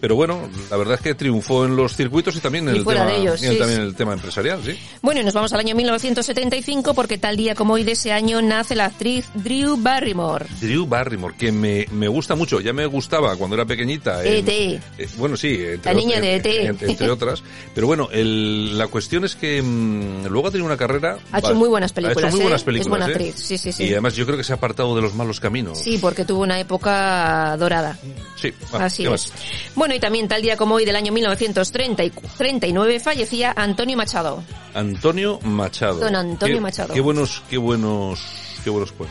Pero 0.02 0.16
bueno, 0.16 0.50
la 0.68 0.76
verdad 0.76 0.94
es 0.96 1.00
que 1.00 1.14
triunfó 1.14 1.64
en 1.64 1.76
los 1.76 1.94
circuitos 1.94 2.34
y 2.34 2.40
también 2.40 2.68
en, 2.68 2.74
el, 2.74 2.84
tema, 2.84 3.06
también 3.06 3.82
el 3.82 3.94
tema 3.94 4.14
empresarial, 4.14 4.60
sí. 4.64 4.76
Bueno, 5.00 5.20
y 5.20 5.24
nos 5.24 5.32
vamos 5.32 5.52
al 5.52 5.60
año 5.60 5.76
1975 5.76 6.92
porque 6.92 7.18
tal 7.18 7.36
día 7.36 7.54
como 7.54 7.74
hoy 7.74 7.84
de 7.84 7.92
ese 7.92 8.10
año 8.10 8.42
nace 8.42 8.74
la 8.74 8.86
actriz 8.86 9.26
Drew 9.34 9.76
Barrymore. 9.76 10.46
Drew 10.60 10.86
Barrymore, 10.86 11.36
que 11.38 11.52
me, 11.52 11.81
me 11.90 12.08
gusta 12.08 12.34
mucho, 12.34 12.60
ya 12.60 12.72
me 12.72 12.86
gustaba 12.86 13.36
cuando 13.36 13.56
era 13.56 13.64
pequeñita. 13.64 14.24
E.T. 14.24 14.80
Eh, 14.98 15.08
bueno, 15.16 15.36
sí, 15.36 15.58
la 15.82 15.94
niña 15.94 16.20
de 16.20 16.36
E.T. 16.36 16.66
Entre, 16.66 17.10
otras. 17.10 17.42
Pero 17.74 17.86
bueno, 17.86 18.08
el, 18.12 18.76
la 18.78 18.86
cuestión 18.88 19.24
es 19.24 19.36
que 19.36 19.60
mm, 19.62 20.26
luego 20.26 20.48
ha 20.48 20.50
tenido 20.50 20.66
una 20.66 20.76
carrera... 20.76 21.18
Ha 21.32 21.38
hecho 21.38 21.54
muy 21.54 21.68
buenas 21.68 21.92
películas. 21.92 22.24
Ha 22.24 22.28
hecho 22.28 22.36
muy 22.36 22.42
buenas 22.42 22.64
películas. 22.64 22.86
Es 22.86 22.90
buena 22.90 23.06
¿eh? 23.06 23.10
actriz, 23.10 23.34
sí, 23.36 23.58
sí, 23.58 23.72
sí. 23.72 23.84
Y 23.84 23.92
además 23.92 24.14
yo 24.14 24.24
creo 24.26 24.36
que 24.36 24.44
se 24.44 24.52
ha 24.52 24.56
apartado 24.56 24.94
de 24.94 25.02
los 25.02 25.14
malos 25.14 25.40
caminos. 25.40 25.78
Sí, 25.78 25.98
porque 25.98 26.24
tuvo 26.24 26.42
una 26.42 26.58
época 26.60 27.56
dorada. 27.58 27.98
Sí, 28.36 28.52
así 28.72 29.06
es. 29.06 29.32
Bueno, 29.74 29.94
y 29.94 30.00
también 30.00 30.28
tal 30.28 30.42
día 30.42 30.56
como 30.56 30.74
hoy 30.76 30.84
del 30.84 30.96
año 30.96 31.12
1939 31.12 33.00
fallecía 33.00 33.52
Antonio 33.56 33.96
Machado. 33.96 34.42
Antonio 34.74 35.38
Machado. 35.42 36.00
Don 36.00 36.16
Antonio 36.16 36.60
Machado. 36.60 36.94
Qué 36.94 37.00
buenos, 37.00 37.42
qué 37.48 37.58
buenos, 37.58 38.20
qué 38.64 38.70
buenos 38.70 38.92
pues. 38.92 39.10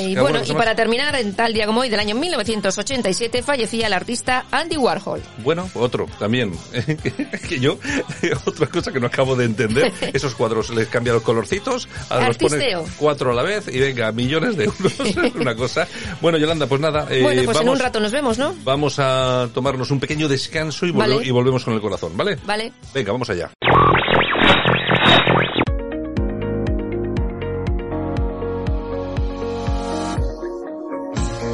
Y 0.00 0.14
bueno, 0.16 0.40
y 0.44 0.52
para 0.52 0.74
terminar, 0.74 1.14
en 1.16 1.34
tal 1.34 1.52
día 1.52 1.66
como 1.66 1.80
hoy 1.80 1.88
del 1.88 2.00
año 2.00 2.14
1987 2.14 3.42
fallecía 3.42 3.86
el 3.86 3.92
artista 3.92 4.44
Andy 4.50 4.76
Warhol. 4.76 5.22
Bueno, 5.38 5.68
otro 5.74 6.06
también. 6.18 6.52
que 7.48 7.58
yo, 7.58 7.78
otra 8.44 8.66
cosa 8.66 8.92
que 8.92 9.00
no 9.00 9.06
acabo 9.06 9.36
de 9.36 9.44
entender, 9.44 9.92
esos 10.12 10.34
cuadros 10.34 10.70
les 10.70 10.88
cambia 10.88 11.12
los 11.12 11.22
colorcitos, 11.22 11.88
ahora 12.08 12.28
los 12.28 12.38
pone 12.38 12.76
cuatro 12.96 13.32
a 13.32 13.34
la 13.34 13.42
vez 13.42 13.68
y 13.68 13.78
venga, 13.78 14.12
millones 14.12 14.56
de 14.56 14.64
euros. 14.64 15.34
una 15.34 15.54
cosa. 15.54 15.86
Bueno, 16.20 16.38
Yolanda, 16.38 16.66
pues 16.66 16.80
nada. 16.80 17.06
Eh, 17.10 17.22
bueno, 17.22 17.42
pues 17.44 17.60
en 17.60 17.68
un 17.68 17.78
rato 17.78 18.00
nos 18.00 18.12
vemos, 18.12 18.38
¿no? 18.38 18.54
Vamos 18.64 18.98
a 18.98 19.48
tomarnos 19.54 19.90
un 19.90 20.00
pequeño 20.00 20.28
descanso 20.28 20.86
y, 20.86 20.90
y 20.90 21.30
volvemos 21.30 21.64
con 21.64 21.74
el 21.74 21.80
corazón, 21.80 22.16
¿vale? 22.16 22.38
Vale. 22.44 22.72
Venga, 22.94 23.12
vamos 23.12 23.30
allá. 23.30 23.50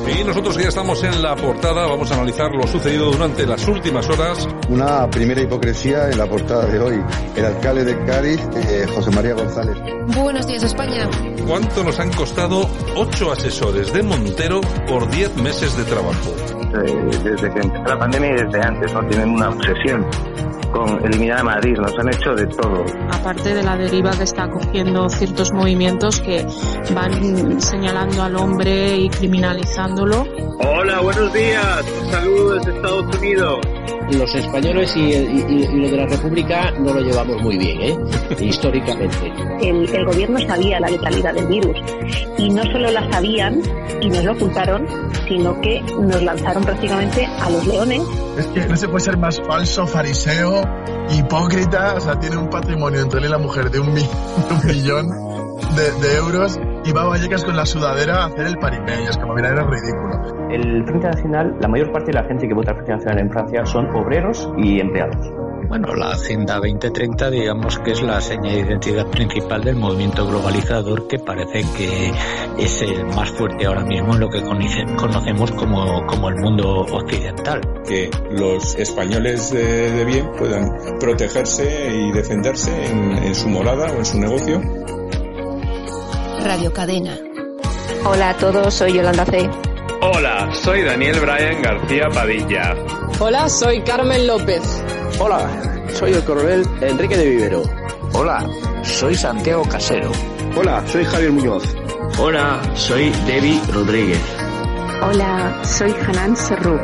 Y 0.08 0.24
nosotros 0.24 0.56
ya 0.56 0.68
estamos 0.68 1.02
en 1.04 1.22
la 1.22 1.36
portada, 1.36 1.86
vamos 1.86 2.10
a 2.10 2.14
analizar 2.14 2.50
lo 2.50 2.66
sucedido 2.66 3.10
durante 3.10 3.46
las 3.46 3.68
últimas 3.68 4.08
horas. 4.08 4.48
Una 4.70 5.08
primera 5.10 5.42
hipocresía 5.42 6.08
en 6.10 6.16
la 6.16 6.26
portada 6.26 6.64
de 6.66 6.78
hoy. 6.80 7.02
El 7.36 7.44
alcalde 7.44 7.84
de 7.84 8.04
Cádiz, 8.06 8.40
eh, 8.56 8.86
José 8.94 9.10
María 9.10 9.34
González. 9.34 9.76
Buenos 10.16 10.46
días, 10.46 10.62
España. 10.62 11.08
¿Cuánto 11.46 11.84
nos 11.84 11.98
han 12.00 12.10
costado 12.12 12.68
ocho 12.96 13.32
asesores 13.32 13.92
de 13.92 14.02
Montero 14.02 14.60
por 14.88 15.10
diez 15.10 15.36
meses 15.36 15.76
de 15.76 15.84
trabajo? 15.84 16.34
Eh, 16.84 17.20
desde 17.24 17.52
que 17.52 17.60
empezó 17.60 17.84
la 17.84 17.98
pandemia 17.98 18.30
y 18.30 18.44
desde 18.44 18.60
antes, 18.62 18.92
¿no? 18.94 19.06
Tienen 19.08 19.30
una 19.30 19.50
obsesión 19.50 20.06
con 20.72 21.04
eliminar 21.04 21.40
a 21.40 21.44
Madrid, 21.44 21.76
nos 21.76 21.98
han 21.98 22.08
hecho 22.08 22.34
de 22.34 22.46
todo. 22.46 22.84
Aparte 23.10 23.54
de 23.54 23.62
la 23.62 23.76
deriva 23.76 24.10
que 24.10 24.24
está 24.24 24.48
cogiendo 24.48 25.08
ciertos 25.08 25.52
movimientos 25.52 26.20
que 26.20 26.46
van 26.94 27.60
señalando 27.60 28.22
al 28.22 28.36
hombre 28.36 28.96
y 28.96 29.08
criminalizándolo. 29.08 30.26
Hola, 30.60 31.00
buenos 31.00 31.32
días, 31.32 31.84
saludos 32.10 32.64
desde 32.64 32.76
Estados 32.76 33.16
Unidos. 33.16 33.77
Los 34.12 34.34
españoles 34.34 34.96
y, 34.96 35.00
y, 35.00 35.66
lo 35.80 35.90
de 35.90 35.96
la 35.96 36.06
República 36.06 36.70
no 36.78 36.94
lo 36.94 37.00
llevamos 37.00 37.42
muy 37.42 37.58
bien, 37.58 37.80
¿eh? 37.82 37.96
históricamente. 38.40 39.32
El, 39.60 39.88
el 39.88 40.04
gobierno 40.06 40.38
sabía 40.40 40.80
la 40.80 40.88
letalidad 40.88 41.34
del 41.34 41.46
virus 41.46 41.76
y 42.38 42.48
no 42.50 42.62
solo 42.64 42.90
la 42.90 43.10
sabían 43.10 43.60
y 44.00 44.08
nos 44.08 44.24
lo 44.24 44.32
ocultaron, 44.32 44.86
sino 45.26 45.60
que 45.60 45.80
nos 45.82 46.22
lanzaron 46.22 46.64
prácticamente 46.64 47.26
a 47.26 47.50
los 47.50 47.66
leones. 47.66 48.02
Es 48.38 48.46
que 48.46 48.66
no 48.66 48.76
se 48.76 48.88
puede 48.88 49.04
ser 49.04 49.18
más 49.18 49.40
falso, 49.46 49.86
fariseo, 49.86 50.62
hipócrita, 51.10 51.94
o 51.96 52.00
sea, 52.00 52.18
tiene 52.18 52.36
un 52.36 52.48
patrimonio 52.48 53.00
entre 53.00 53.20
él 53.20 53.26
y 53.26 53.28
la 53.28 53.38
mujer 53.38 53.70
de 53.70 53.80
un, 53.80 53.92
millón 54.64 55.08
de, 56.00 56.16
euros 56.16 56.58
y 56.84 56.92
va 56.92 57.02
a 57.02 57.08
Vallecas 57.08 57.44
con 57.44 57.56
la 57.56 57.66
sudadera 57.66 58.22
a 58.22 58.26
hacer 58.26 58.46
el 58.46 58.58
paripé, 58.58 59.02
y 59.02 59.06
es 59.06 59.16
como, 59.16 59.34
mira, 59.34 59.50
era 59.50 59.64
ridículo. 59.64 60.48
El 60.50 60.84
Frente 60.84 61.08
Nacional, 61.08 61.56
la 61.60 61.68
mayor 61.68 61.92
parte 61.92 62.06
de 62.06 62.14
la 62.14 62.24
gente 62.24 62.48
que 62.48 62.54
vota 62.54 62.70
al 62.70 62.76
Frente 62.76 62.92
Nacional 62.92 63.18
en 63.20 63.30
Francia 63.30 63.66
son 63.66 63.86
obreros 63.94 64.50
y 64.56 64.80
empleados. 64.80 65.16
Bueno, 65.68 65.94
la 65.94 66.12
Agenda 66.12 66.54
2030 66.54 67.28
digamos 67.28 67.78
que 67.80 67.90
es 67.90 68.00
la 68.00 68.22
seña 68.22 68.52
de 68.52 68.60
identidad 68.60 69.06
principal 69.08 69.62
del 69.62 69.76
movimiento 69.76 70.26
globalizador 70.26 71.06
que 71.06 71.18
parece 71.18 71.62
que 71.76 72.10
es 72.56 72.80
el 72.80 73.04
más 73.14 73.30
fuerte 73.32 73.66
ahora 73.66 73.84
mismo 73.84 74.14
en 74.14 74.20
lo 74.20 74.30
que 74.30 74.42
conocemos 74.42 75.52
como, 75.52 76.06
como 76.06 76.30
el 76.30 76.36
mundo 76.36 76.86
occidental. 76.90 77.60
Que 77.86 78.10
los 78.30 78.76
españoles 78.76 79.50
de, 79.50 80.06
bien 80.06 80.30
puedan 80.38 80.74
protegerse 80.98 81.94
y 81.94 82.12
defenderse 82.12 82.86
en, 82.86 83.18
en 83.18 83.34
su 83.34 83.50
morada 83.50 83.92
o 83.92 83.98
en 83.98 84.04
su 84.06 84.18
negocio. 84.18 84.62
Radio 86.44 86.72
Cadena. 86.72 87.16
Hola 88.04 88.30
a 88.30 88.36
todos, 88.36 88.72
soy 88.72 88.92
Yolanda 88.92 89.24
C. 89.26 89.48
Hola, 90.00 90.48
soy 90.52 90.82
Daniel 90.82 91.18
Brian 91.20 91.62
García 91.62 92.08
Padilla. 92.12 92.74
Hola, 93.18 93.48
soy 93.48 93.82
Carmen 93.82 94.26
López. 94.26 94.62
Hola, 95.18 95.40
soy 95.92 96.12
el 96.12 96.24
coronel 96.24 96.66
Enrique 96.80 97.16
de 97.16 97.30
Vivero. 97.30 97.62
Hola, 98.12 98.46
soy 98.82 99.14
Santiago 99.14 99.64
Casero. 99.64 100.10
Hola, 100.56 100.84
soy 100.86 101.04
Javier 101.04 101.32
Muñoz. 101.32 101.64
Hola, 102.18 102.60
soy 102.74 103.10
Debbie 103.26 103.60
Rodríguez. 103.72 104.22
Hola, 105.02 105.60
soy 105.64 105.92
Hanan 106.06 106.36
Serruk. 106.36 106.80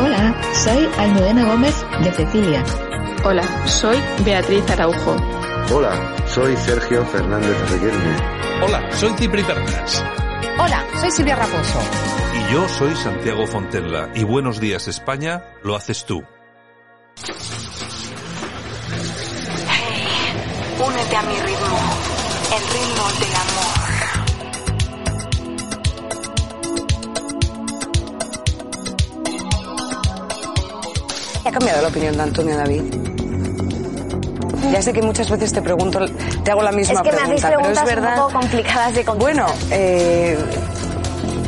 Hola, 0.00 0.34
soy 0.52 0.88
Almudena 0.98 1.44
Gómez 1.46 1.74
de 2.04 2.12
Cecilia. 2.12 2.64
Hola, 3.24 3.42
soy 3.66 3.96
Beatriz 4.24 4.68
Araujo. 4.70 5.16
Hola, 5.74 5.92
soy 6.26 6.56
Sergio 6.56 7.04
Fernández 7.06 7.70
Reguerme. 7.70 8.41
Hola, 8.64 8.92
soy 8.92 9.12
Cipri 9.18 9.42
Pernas. 9.42 10.04
Hola, 10.56 10.86
soy 11.00 11.10
Silvia 11.10 11.34
Raposo. 11.34 11.80
Y 12.32 12.52
yo 12.52 12.68
soy 12.68 12.94
Santiago 12.94 13.44
Fontella. 13.44 14.08
Y 14.14 14.22
Buenos 14.22 14.60
Días 14.60 14.86
España 14.86 15.42
lo 15.64 15.74
haces 15.74 16.04
tú. 16.06 16.22
Únete 20.78 21.16
a 21.16 21.22
mi 21.22 21.34
ritmo, 21.40 21.80
el 22.54 22.62
ritmo 22.72 23.04
del 23.18 23.34
amor. 23.34 23.82
¿Ha 31.44 31.50
cambiado 31.50 31.82
la 31.82 31.88
opinión 31.88 32.16
de 32.16 32.22
Antonio 32.22 32.56
David? 32.56 33.11
Ya 34.70 34.82
sé 34.82 34.92
que 34.92 35.02
muchas 35.02 35.28
veces 35.30 35.52
te 35.52 35.62
pregunto, 35.62 35.98
te 36.44 36.50
hago 36.50 36.62
la 36.62 36.72
misma 36.72 36.94
es 36.94 37.00
que 37.00 37.10
pregunta, 37.10 37.26
me 37.28 37.34
hacéis 37.34 37.52
preguntas 37.52 37.84
pero 37.84 37.90
es 37.90 37.96
verdad. 37.96 38.18
un 38.18 38.28
poco 38.28 38.40
complicadas 38.40 38.94
de 38.94 39.04
contestar. 39.04 39.34
Bueno, 39.34 39.54
eh, 39.70 40.38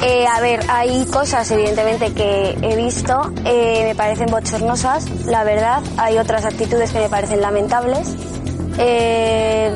Eh, 0.03 0.27
a 0.27 0.41
ver, 0.41 0.61
hay 0.69 1.07
cosas 1.07 1.51
evidentemente 1.51 2.13
que 2.13 2.51
he 2.61 2.77
visto, 2.77 3.33
eh, 3.47 3.85
me 3.87 3.95
parecen 3.95 4.27
bochornosas, 4.27 5.09
la 5.25 5.45
verdad. 5.45 5.83
Hay 5.97 6.19
otras 6.19 6.45
actitudes 6.45 6.91
que 6.91 6.99
me 6.99 7.09
parecen 7.09 7.41
lamentables. 7.41 8.15
Eh, 8.79 9.75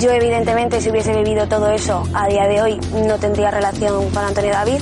yo 0.00 0.10
evidentemente 0.10 0.80
si 0.80 0.90
hubiese 0.90 1.12
vivido 1.12 1.48
todo 1.48 1.68
eso 1.70 2.02
a 2.14 2.28
día 2.28 2.46
de 2.46 2.62
hoy 2.62 2.80
no 3.06 3.18
tendría 3.18 3.50
relación 3.50 4.08
con 4.10 4.24
Antonio 4.24 4.52
David. 4.52 4.80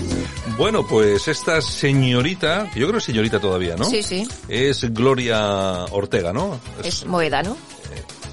Bueno, 0.56 0.86
pues 0.86 1.26
esta 1.28 1.60
señorita, 1.60 2.64
yo 2.74 2.86
creo 2.86 2.92
que 2.92 2.98
es 2.98 3.04
señorita 3.04 3.40
todavía, 3.40 3.76
¿no? 3.76 3.84
Sí, 3.84 4.02
sí. 4.02 4.26
Es 4.48 4.90
Gloria 4.94 5.84
Ortega, 5.90 6.32
¿no? 6.32 6.58
Es, 6.82 7.04
Moeda, 7.06 7.42
¿no? 7.42 7.56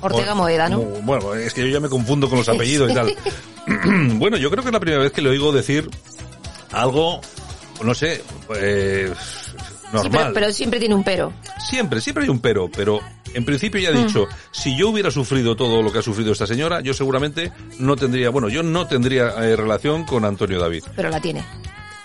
Ortega 0.03 0.35
Moeda, 0.35 0.69
¿no? 0.69 0.79
Bueno, 0.79 1.33
es 1.33 1.53
que 1.53 1.61
yo 1.61 1.67
ya 1.67 1.79
me 1.79 1.89
confundo 1.89 2.29
con 2.29 2.37
los 2.37 2.49
apellidos 2.49 2.91
y 2.91 2.93
tal. 2.93 3.15
bueno, 4.19 4.37
yo 4.37 4.49
creo 4.49 4.63
que 4.63 4.69
es 4.69 4.73
la 4.73 4.79
primera 4.79 5.01
vez 5.01 5.11
que 5.11 5.21
le 5.21 5.29
oigo 5.29 5.51
decir 5.51 5.89
algo, 6.71 7.21
no 7.83 7.93
sé, 7.93 8.21
pues 8.47 9.11
normal. 9.93 10.31
pero, 10.33 10.51
siempre 10.51 10.79
tiene 10.79 10.95
un 10.95 11.03
pero. 11.03 11.33
Siempre, 11.69 12.01
siempre 12.01 12.25
hay 12.25 12.29
un 12.29 12.39
pero, 12.39 12.69
pero 12.69 12.99
en 13.33 13.45
principio 13.45 13.79
ya 13.79 13.89
he 13.89 13.93
mm. 13.93 14.07
dicho, 14.07 14.27
si 14.51 14.77
yo 14.77 14.89
hubiera 14.89 15.11
sufrido 15.11 15.55
todo 15.55 15.81
lo 15.81 15.91
que 15.91 15.99
ha 15.99 16.03
sufrido 16.03 16.31
esta 16.31 16.47
señora, 16.47 16.81
yo 16.81 16.93
seguramente 16.93 17.51
no 17.79 17.95
tendría, 17.95 18.29
bueno, 18.29 18.49
yo 18.49 18.63
no 18.63 18.87
tendría 18.87 19.29
eh, 19.43 19.55
relación 19.55 20.03
con 20.05 20.25
Antonio 20.25 20.59
David. 20.59 20.83
Pero 20.95 21.09
la 21.09 21.19
tiene. 21.19 21.43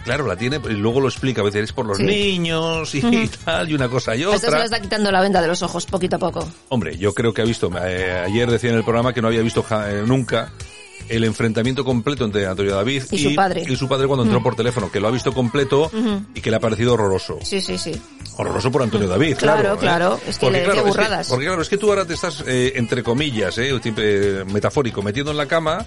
Claro, 0.04 0.26
la 0.26 0.36
tiene 0.36 0.60
y 0.68 0.74
luego 0.74 1.00
lo 1.00 1.08
explica, 1.08 1.42
a 1.42 1.44
veces 1.44 1.64
es 1.64 1.72
por 1.72 1.84
los 1.84 1.98
niños 1.98 2.94
y, 2.94 3.28
tal, 3.44 3.68
y 3.70 3.74
una 3.74 3.88
cosa 3.88 4.16
y 4.16 4.24
otra. 4.24 4.36
Esto 4.36 4.50
se 4.50 4.58
le 4.58 4.64
está 4.64 4.80
quitando 4.80 5.10
la 5.10 5.20
venda 5.20 5.42
de 5.42 5.48
los 5.48 5.62
ojos 5.62 5.86
poquito 5.86 6.16
a 6.16 6.18
poco. 6.18 6.48
Hombre, 6.68 6.96
yo 6.96 7.12
creo 7.12 7.34
que 7.34 7.42
ha 7.42 7.44
visto, 7.44 7.70
eh, 7.84 8.24
ayer 8.26 8.50
decía 8.50 8.70
en 8.70 8.76
el 8.76 8.84
programa 8.84 9.12
que 9.12 9.20
no 9.20 9.28
había 9.28 9.42
visto 9.42 9.64
eh, 9.70 10.02
nunca 10.06 10.52
el 11.08 11.24
enfrentamiento 11.24 11.84
completo 11.84 12.24
entre 12.24 12.46
Antonio 12.46 12.74
David 12.74 13.04
y, 13.10 13.18
su 13.18 13.34
padre. 13.34 13.64
Y 13.66 13.76
su 13.76 13.88
padre 13.88 14.06
cuando 14.06 14.24
entró 14.24 14.40
mm. 14.40 14.42
por 14.42 14.56
teléfono, 14.56 14.90
que 14.90 15.00
lo 15.00 15.08
ha 15.08 15.10
visto 15.10 15.32
completo 15.32 15.90
y 16.34 16.40
que 16.40 16.50
le 16.50 16.56
ha 16.56 16.60
parecido 16.60 16.94
horroroso. 16.94 17.38
Sí, 17.42 17.60
sí, 17.60 17.78
sí. 17.78 18.00
Horroroso 18.36 18.70
por 18.70 18.82
Antonio 18.82 19.08
David, 19.08 19.36
claro. 19.36 19.60
Claro, 19.60 19.78
claro. 19.78 20.20
Es 20.26 20.38
que 20.38 20.46
porque, 20.46 20.58
le 20.58 20.64
claro, 20.64 20.84
burradas. 20.84 21.20
Es 21.22 21.28
porque 21.28 21.46
claro, 21.46 21.62
es 21.62 21.68
que 21.68 21.78
tú 21.78 21.88
ahora 21.88 22.04
te 22.04 22.14
estás, 22.14 22.44
eh, 22.46 22.72
entre 22.76 23.02
comillas, 23.02 23.56
eh, 23.58 23.80
eh, 23.84 24.44
metafórico, 24.52 25.02
metiendo 25.02 25.30
en 25.30 25.36
la 25.36 25.46
cama 25.46 25.84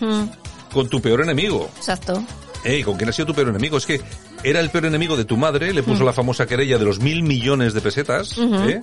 con 0.72 0.88
tu 0.90 1.02
peor 1.02 1.22
enemigo. 1.22 1.70
Exacto. 1.78 2.24
Eh, 2.64 2.84
¿con 2.84 2.98
quién 2.98 3.10
ha 3.10 3.14
sido 3.14 3.28
tu 3.28 3.34
peor 3.34 3.50
enemigo? 3.50 3.78
Es 3.78 3.86
que 3.86 4.02
era 4.44 4.60
el 4.60 4.70
peor 4.70 4.86
enemigo 4.86 5.18
de 5.18 5.26
tu 5.26 5.38
madre, 5.38 5.74
le 5.74 5.84
puso 5.84 6.04
la 6.04 6.14
famosa 6.14 6.46
querella 6.46 6.78
de 6.78 6.86
los 6.86 7.00
mil 7.00 7.24
millones 7.24 7.74
de 7.74 7.82
pesetas, 7.82 8.38
¿eh? 8.38 8.82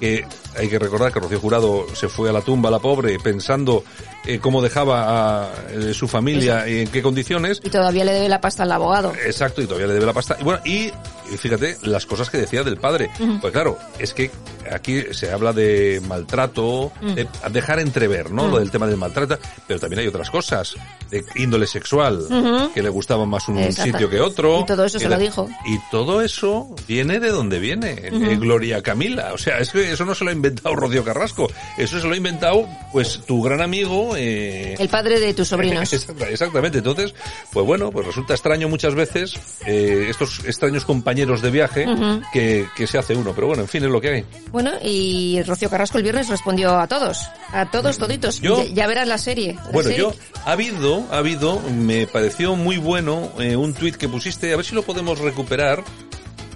que 0.00 0.24
hay 0.56 0.68
que 0.68 0.78
recordar 0.78 1.12
que 1.12 1.20
Rocío 1.20 1.38
Jurado 1.38 1.86
se 1.94 2.08
fue 2.08 2.30
a 2.30 2.32
la 2.32 2.40
tumba, 2.40 2.70
la 2.70 2.78
pobre, 2.78 3.18
pensando 3.18 3.84
eh, 4.26 4.38
cómo 4.38 4.62
dejaba 4.62 5.44
a 5.44 5.48
eh, 5.70 5.94
su 5.94 6.08
familia 6.08 6.66
y 6.68 6.80
en 6.80 6.88
qué 6.88 7.02
condiciones. 7.02 7.60
Y 7.62 7.70
todavía 7.70 8.04
le 8.04 8.12
debe 8.12 8.28
la 8.28 8.40
pasta 8.40 8.62
al 8.62 8.72
abogado. 8.72 9.12
Exacto, 9.24 9.60
y 9.62 9.66
todavía 9.66 9.88
le 9.88 9.94
debe 9.94 10.06
la 10.06 10.12
pasta. 10.12 10.36
Y 10.40 10.44
bueno, 10.44 10.60
y, 10.64 10.90
fíjate 11.36 11.76
las 11.82 12.06
cosas 12.06 12.30
que 12.30 12.38
decía 12.38 12.62
del 12.62 12.76
padre. 12.76 13.10
Pues 13.40 13.52
claro, 13.52 13.78
es 13.98 14.14
que 14.14 14.30
aquí 14.70 15.02
se 15.12 15.30
habla 15.30 15.52
de 15.52 16.00
maltrato, 16.06 16.92
de 17.00 17.28
dejar 17.50 17.78
entrever, 17.80 18.30
¿no? 18.30 18.48
Lo 18.48 18.58
del 18.58 18.70
tema 18.70 18.86
del 18.86 18.96
maltrato, 18.96 19.38
pero 19.66 19.80
también 19.80 20.00
hay 20.00 20.06
otras 20.06 20.30
cosas, 20.30 20.74
de 21.10 21.24
índole 21.36 21.66
sexual, 21.66 22.26
que 22.74 22.82
le 22.82 22.88
gustaba 22.88 23.26
más 23.26 23.48
un 23.48 23.72
sitio 23.72 24.08
que 24.08 24.20
otro. 24.20 24.60
Y 24.60 24.66
todo 24.66 24.84
eso 24.84 24.98
se 24.98 25.08
lo 25.08 25.18
dijo. 25.18 25.48
Y 25.66 25.78
todo 25.90 26.22
eso 26.22 26.74
viene 26.86 27.20
de 27.20 27.30
donde 27.30 27.58
viene, 27.58 27.94
de 27.94 28.36
Gloria 28.36 28.82
Camila. 28.82 29.32
O 29.32 29.38
sea, 29.38 29.58
es 29.58 29.70
que 29.70 29.92
eso 29.92 30.04
no 30.04 30.14
se 30.14 30.24
lo 30.24 30.30
ha 30.30 30.32
inventado 30.32 30.74
Rocío 30.74 31.04
Carrasco, 31.04 31.50
eso 31.78 32.00
se 32.00 32.06
lo 32.06 32.14
ha 32.14 32.16
inventado 32.16 32.66
pues 32.92 33.20
tu 33.26 33.42
gran 33.42 33.60
amigo. 33.60 34.16
Eh... 34.16 34.74
El 34.78 34.88
padre 34.88 35.20
de 35.20 35.34
tus 35.34 35.48
sobrinos. 35.48 35.92
Exactamente, 36.30 36.78
entonces, 36.78 37.14
pues 37.52 37.66
bueno, 37.66 37.90
pues 37.90 38.06
resulta 38.06 38.34
extraño 38.34 38.68
muchas 38.68 38.94
veces 38.94 39.34
eh, 39.66 40.06
estos 40.08 40.44
extraños 40.44 40.84
compañeros 40.84 41.19
de 41.26 41.50
viaje 41.50 41.86
que, 42.32 42.66
que 42.74 42.86
se 42.86 42.98
hace 42.98 43.14
uno, 43.14 43.32
pero 43.34 43.46
bueno, 43.46 43.62
en 43.62 43.68
fin, 43.68 43.84
es 43.84 43.90
lo 43.90 44.00
que 44.00 44.08
hay. 44.08 44.24
Bueno, 44.50 44.72
y 44.82 45.42
Rocío 45.42 45.70
Carrasco 45.70 45.98
el 45.98 46.02
viernes 46.02 46.28
respondió 46.28 46.78
a 46.78 46.88
todos, 46.88 47.28
a 47.52 47.70
todos 47.70 47.98
toditos. 47.98 48.40
Yo, 48.40 48.64
ya, 48.64 48.86
verás 48.86 49.06
la 49.06 49.18
serie. 49.18 49.56
bueno, 49.72 49.90
yo, 49.90 50.12
ha 50.44 50.52
habido, 50.52 51.04
ha 51.10 51.18
habido, 51.18 51.60
me 51.60 52.06
pareció 52.06 52.56
muy 52.56 52.78
bueno 52.78 53.30
eh, 53.38 53.54
un 53.54 53.74
tuit 53.74 53.96
que 53.96 54.08
pusiste, 54.08 54.52
a 54.52 54.56
ver 54.56 54.64
si 54.64 54.74
lo 54.74 54.82
podemos 54.82 55.18
recuperar, 55.18 55.84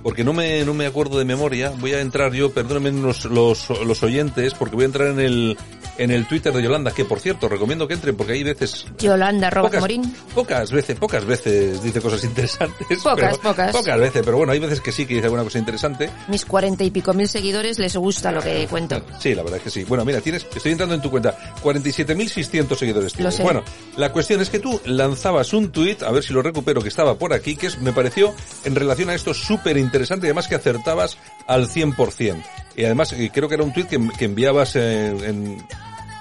porque 0.04 0.22
no 0.22 0.34
me, 0.34 0.66
no 0.66 0.74
me 0.74 0.84
acuerdo 0.84 1.18
de 1.18 1.24
memoria, 1.24 1.72
voy 1.78 1.94
a 1.94 2.00
entrar 2.02 2.30
yo, 2.34 2.52
perdónenme 2.52 3.00
los, 3.00 3.24
los, 3.24 3.70
los 3.70 4.02
oyentes, 4.02 4.52
porque 4.52 4.76
voy 4.76 4.82
a 4.82 4.86
entrar 4.86 5.08
en 5.08 5.18
el, 5.18 5.56
en 5.96 6.10
el 6.10 6.28
Twitter 6.28 6.52
de 6.52 6.62
Yolanda, 6.62 6.90
que 6.90 7.06
por 7.06 7.20
cierto, 7.20 7.48
recomiendo 7.48 7.88
que 7.88 7.94
entren 7.94 8.14
porque 8.14 8.34
hay 8.34 8.42
veces... 8.42 8.84
Yolanda 8.98 9.48
Robert 9.48 9.80
Morín. 9.80 10.14
Pocas 10.34 10.70
veces, 10.70 10.98
pocas 10.98 11.24
veces 11.24 11.82
dice 11.82 12.02
cosas 12.02 12.22
interesantes. 12.22 13.02
Pocas, 13.02 13.38
pocas. 13.38 13.72
Pocas 13.72 13.98
veces, 13.98 14.20
pero 14.22 14.36
bueno, 14.36 14.52
hay 14.52 14.58
veces 14.58 14.82
que 14.82 14.92
sí 14.92 15.06
que 15.06 15.14
dice 15.14 15.24
alguna 15.24 15.42
cosa 15.42 15.58
interesante. 15.58 16.10
Mis 16.28 16.44
cuarenta 16.44 16.84
y 16.84 16.90
pico 16.90 17.14
mil 17.14 17.26
seguidores 17.26 17.78
les 17.78 17.96
gusta 17.96 18.30
lo 18.30 18.42
que 18.42 18.66
cuento. 18.68 19.02
Sí, 19.18 19.34
la 19.34 19.42
verdad 19.42 19.56
es 19.56 19.64
que 19.64 19.70
sí. 19.70 19.84
Bueno, 19.84 20.04
mira, 20.04 20.20
tienes, 20.20 20.46
estoy 20.54 20.72
entrando 20.72 20.94
en 20.94 21.00
tu 21.00 21.10
cuenta, 21.10 21.34
47.600 21.62 22.76
seguidores 22.76 23.14
tienes. 23.14 23.40
Bueno, 23.40 23.64
la 23.96 24.12
cuestión 24.12 24.42
es 24.42 24.50
que 24.50 24.58
tú 24.58 24.78
lanzabas 24.84 25.54
un 25.54 25.72
tuit, 25.72 26.02
a 26.02 26.10
ver 26.10 26.22
si 26.22 26.34
lo 26.34 26.42
recupero, 26.42 26.82
que 26.82 26.88
estaba 26.88 27.14
por 27.14 27.32
aquí, 27.32 27.56
que 27.56 27.68
es, 27.68 27.78
me 27.78 27.94
pareció, 27.94 28.34
en 28.64 28.74
relación 28.74 29.08
a 29.08 29.14
esto, 29.14 29.32
súper 29.32 29.78
interesante 29.78 29.93
y 30.00 30.26
además 30.26 30.48
que 30.48 30.54
acertabas 30.54 31.18
al 31.46 31.68
100%. 31.68 32.42
Y 32.76 32.84
además, 32.84 33.14
creo 33.32 33.48
que 33.48 33.54
era 33.54 33.64
un 33.64 33.72
tuit 33.72 33.88
que, 33.88 34.24
enviabas 34.24 34.76
en, 34.76 35.64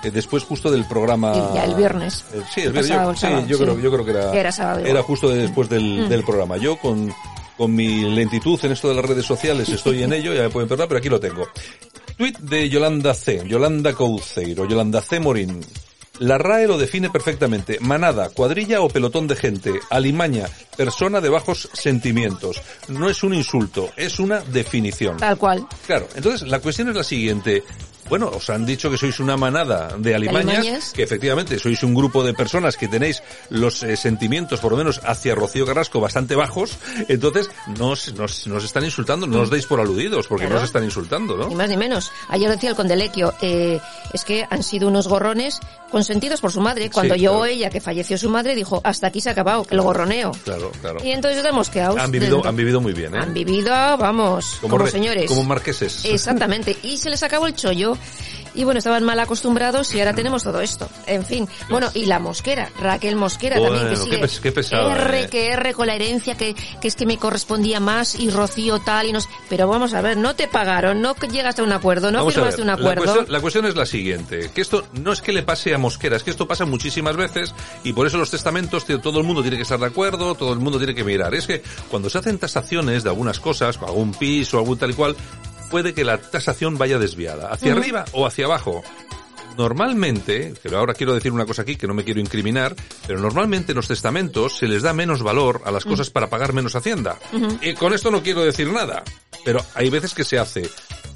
eh, 0.03 0.11
después 0.11 0.43
justo 0.43 0.71
del 0.71 0.85
programa. 0.85 1.51
Ya 1.53 1.65
el 1.65 1.75
viernes. 1.75 2.25
Eh, 2.33 2.41
sí, 2.53 2.61
el 2.61 2.73
viernes. 2.73 2.89
Yo, 2.89 3.15
sí, 3.15 3.27
yo, 3.47 3.57
Creo, 3.57 3.79
yo 3.79 3.91
creo 3.91 4.05
que 4.05 4.11
era. 4.11 4.79
Era, 4.79 5.03
justo 5.03 5.29
después 5.29 5.69
del, 5.69 6.05
mm. 6.05 6.09
del 6.09 6.23
programa. 6.23 6.57
Yo 6.57 6.77
con, 6.77 7.13
con 7.57 7.73
mi 7.73 8.03
lentitud 8.13 8.59
en 8.63 8.71
esto 8.73 8.89
de 8.89 8.95
las 8.95 9.05
redes 9.05 9.25
sociales 9.25 9.69
estoy 9.69 10.03
en 10.03 10.13
ello, 10.13 10.33
ya 10.33 10.43
me 10.43 10.49
pueden 10.49 10.67
perdonar, 10.67 10.87
pero 10.89 10.99
aquí 10.99 11.09
lo 11.09 11.19
tengo. 11.19 11.47
Tweet 12.17 12.33
de 12.39 12.69
Yolanda 12.69 13.13
C. 13.13 13.43
Yolanda 13.47 13.93
Couceiro. 13.93 14.67
Yolanda 14.67 15.01
C. 15.01 15.19
Morín. 15.19 15.61
La 16.19 16.37
RAE 16.37 16.67
lo 16.67 16.77
define 16.77 17.09
perfectamente. 17.09 17.79
Manada, 17.79 18.29
cuadrilla 18.29 18.81
o 18.81 18.87
pelotón 18.87 19.27
de 19.27 19.35
gente. 19.35 19.71
Alimaña, 19.89 20.45
persona 20.77 21.19
de 21.21 21.29
bajos 21.29 21.69
sentimientos. 21.73 22.61
No 22.87 23.09
es 23.09 23.23
un 23.23 23.33
insulto, 23.33 23.89
es 23.97 24.19
una 24.19 24.41
definición. 24.41 25.17
Tal 25.17 25.37
cual. 25.37 25.65
Claro, 25.87 26.07
entonces 26.13 26.47
la 26.47 26.59
cuestión 26.59 26.89
es 26.89 26.95
la 26.95 27.03
siguiente. 27.03 27.63
Bueno, 28.09 28.29
os 28.33 28.49
han 28.49 28.65
dicho 28.65 28.89
que 28.91 28.97
sois 28.97 29.19
una 29.19 29.37
manada 29.37 29.95
de 29.97 30.13
alimañas, 30.13 30.91
que 30.93 31.03
efectivamente 31.03 31.57
sois 31.57 31.81
un 31.83 31.93
grupo 31.93 32.23
de 32.23 32.33
personas 32.33 32.77
que 32.77 32.87
tenéis 32.87 33.23
los 33.49 33.81
eh, 33.83 33.95
sentimientos, 33.95 34.59
por 34.59 34.71
lo 34.71 34.77
menos 34.77 35.01
hacia 35.03 35.35
Rocío 35.35 35.65
Carrasco, 35.65 35.99
bastante 35.99 36.35
bajos, 36.35 36.77
entonces 37.07 37.49
nos, 37.77 38.13
nos, 38.13 38.47
nos 38.47 38.63
están 38.63 38.83
insultando, 38.83 39.25
no 39.27 39.41
os 39.41 39.49
deis 39.49 39.65
por 39.65 39.79
aludidos, 39.79 40.27
porque 40.27 40.47
no 40.47 40.57
os 40.57 40.63
están 40.63 40.83
insultando, 40.83 41.37
¿no? 41.37 41.47
Ni 41.47 41.55
más 41.55 41.69
ni 41.69 41.77
menos. 41.77 42.11
Ayer 42.29 42.49
decía 42.49 42.69
el 42.69 42.75
condelequio, 42.75 43.33
eh, 43.41 43.79
es 44.13 44.23
que 44.23 44.45
han 44.49 44.63
sido 44.63 44.87
unos 44.87 45.07
gorrones 45.07 45.59
consentidos 45.91 46.41
por 46.41 46.51
su 46.51 46.59
madre. 46.59 46.89
Cuando 46.89 47.15
yo 47.15 47.45
ella, 47.45 47.69
que 47.69 47.79
falleció 47.79 48.17
su 48.17 48.29
madre, 48.29 48.55
dijo, 48.55 48.81
hasta 48.83 49.07
aquí 49.07 49.21
se 49.21 49.29
ha 49.29 49.31
acabado, 49.31 49.65
el 49.69 49.79
gorroneo. 49.79 50.31
Claro, 50.43 50.71
claro. 50.81 50.99
Y 51.03 51.11
entonces 51.11 51.45
hemos 51.45 51.69
quedado... 51.69 51.99
Han 51.99 52.11
vivido, 52.11 52.45
han 52.45 52.55
vivido 52.55 52.81
muy 52.81 52.93
bien, 52.93 53.13
¿eh? 53.15 53.19
Han 53.19 53.33
vivido, 53.33 53.71
vamos, 53.97 54.57
como, 54.59 54.87
señores. 54.87 55.29
Como 55.29 55.43
marqueses. 55.43 56.03
Exactamente. 56.05 56.75
Y 56.81 56.97
se 56.97 57.09
les 57.09 57.21
acabó 57.21 57.45
el 57.45 57.55
chollo 57.55 57.92
y 58.55 58.63
bueno, 58.63 58.77
estaban 58.77 59.03
mal 59.03 59.19
acostumbrados 59.19 59.93
y 59.95 59.99
ahora 59.99 60.13
tenemos 60.13 60.43
todo 60.43 60.61
esto. 60.61 60.87
En 61.07 61.25
fin, 61.25 61.47
bueno, 61.69 61.89
y 61.93 62.05
la 62.05 62.19
Mosquera, 62.19 62.69
Raquel 62.79 63.15
Mosquera 63.15 63.61
también, 63.61 63.89
que 63.89 63.95
sigue 63.95 64.21
qué, 64.41 64.51
pesada, 64.51 64.95
R, 64.95 65.21
eh. 65.21 65.29
que 65.29 65.51
R 65.51 65.73
con 65.73 65.87
la 65.87 65.95
herencia, 65.95 66.35
que, 66.35 66.53
que 66.53 66.87
es 66.87 66.95
que 66.95 67.05
me 67.05 67.17
correspondía 67.17 67.79
más 67.79 68.15
y 68.15 68.29
Rocío 68.29 68.79
tal 68.79 69.07
y 69.07 69.11
nos... 69.11 69.27
Pero 69.49 69.67
vamos 69.67 69.93
a 69.93 70.01
ver, 70.01 70.17
no 70.17 70.35
te 70.35 70.47
pagaron, 70.47 71.01
no 71.01 71.15
llegaste 71.15 71.61
a 71.61 71.63
un 71.63 71.71
acuerdo, 71.71 72.11
no 72.11 72.29
firmaste 72.29 72.61
un 72.61 72.69
acuerdo. 72.69 73.25
La 73.27 73.41
cuestión, 73.41 73.65
es 73.65 73.75
la 73.75 73.85
siguiente, 73.85 74.51
que 74.53 74.61
esto 74.61 74.85
no 74.93 75.13
es 75.13 75.21
que 75.21 75.31
le 75.31 75.43
pase 75.43 75.73
a 75.73 75.77
Mosquera, 75.77 76.17
es 76.17 76.23
que 76.23 76.31
esto 76.31 76.47
pasa 76.47 76.65
muchísimas 76.65 77.15
veces 77.15 77.53
y 77.83 77.93
por 77.93 78.07
eso 78.07 78.17
los 78.17 78.29
testamentos 78.29 78.85
todo 79.01 79.19
el 79.19 79.25
mundo 79.25 79.41
tiene 79.41 79.57
que 79.57 79.63
estar 79.63 79.79
de 79.79 79.85
acuerdo, 79.85 80.35
todo 80.35 80.53
el 80.53 80.59
mundo 80.59 80.77
tiene 80.77 80.93
que 80.93 81.03
mirar. 81.03 81.33
Es 81.33 81.47
que 81.47 81.63
cuando 81.89 82.09
se 82.09 82.17
hacen 82.17 82.37
tasaciones 82.37 83.03
de 83.03 83.09
algunas 83.09 83.39
cosas, 83.39 83.79
algún 83.81 84.13
piso, 84.13 84.57
algún 84.57 84.77
tal 84.77 84.91
y 84.91 84.93
cual, 84.93 85.15
puede 85.73 85.95
que 85.95 86.03
la 86.03 86.19
tasación 86.19 86.77
vaya 86.77 86.99
desviada, 86.99 87.47
hacia 87.51 87.73
arriba 87.73 88.05
o 88.11 88.27
hacia 88.27 88.45
abajo. 88.45 88.83
Normalmente, 89.57 90.53
pero 90.61 90.77
ahora 90.77 90.93
quiero 90.93 91.15
decir 91.15 91.31
una 91.31 91.47
cosa 91.47 91.63
aquí 91.63 91.77
que 91.77 91.87
no 91.87 91.95
me 91.95 92.03
quiero 92.03 92.19
incriminar, 92.19 92.75
pero 93.07 93.19
normalmente 93.19 93.71
en 93.71 93.77
los 93.77 93.87
testamentos 93.87 94.55
se 94.55 94.67
les 94.67 94.83
da 94.83 94.93
menos 94.93 95.23
valor 95.23 95.63
a 95.65 95.71
las 95.71 95.83
cosas 95.83 96.11
para 96.11 96.29
pagar 96.29 96.53
menos 96.53 96.75
hacienda. 96.75 97.17
Y 97.59 97.73
con 97.73 97.91
esto 97.91 98.11
no 98.11 98.21
quiero 98.21 98.43
decir 98.43 98.71
nada, 98.71 99.03
pero 99.43 99.65
hay 99.73 99.89
veces 99.89 100.13
que 100.13 100.23
se 100.23 100.37
hace 100.37 100.69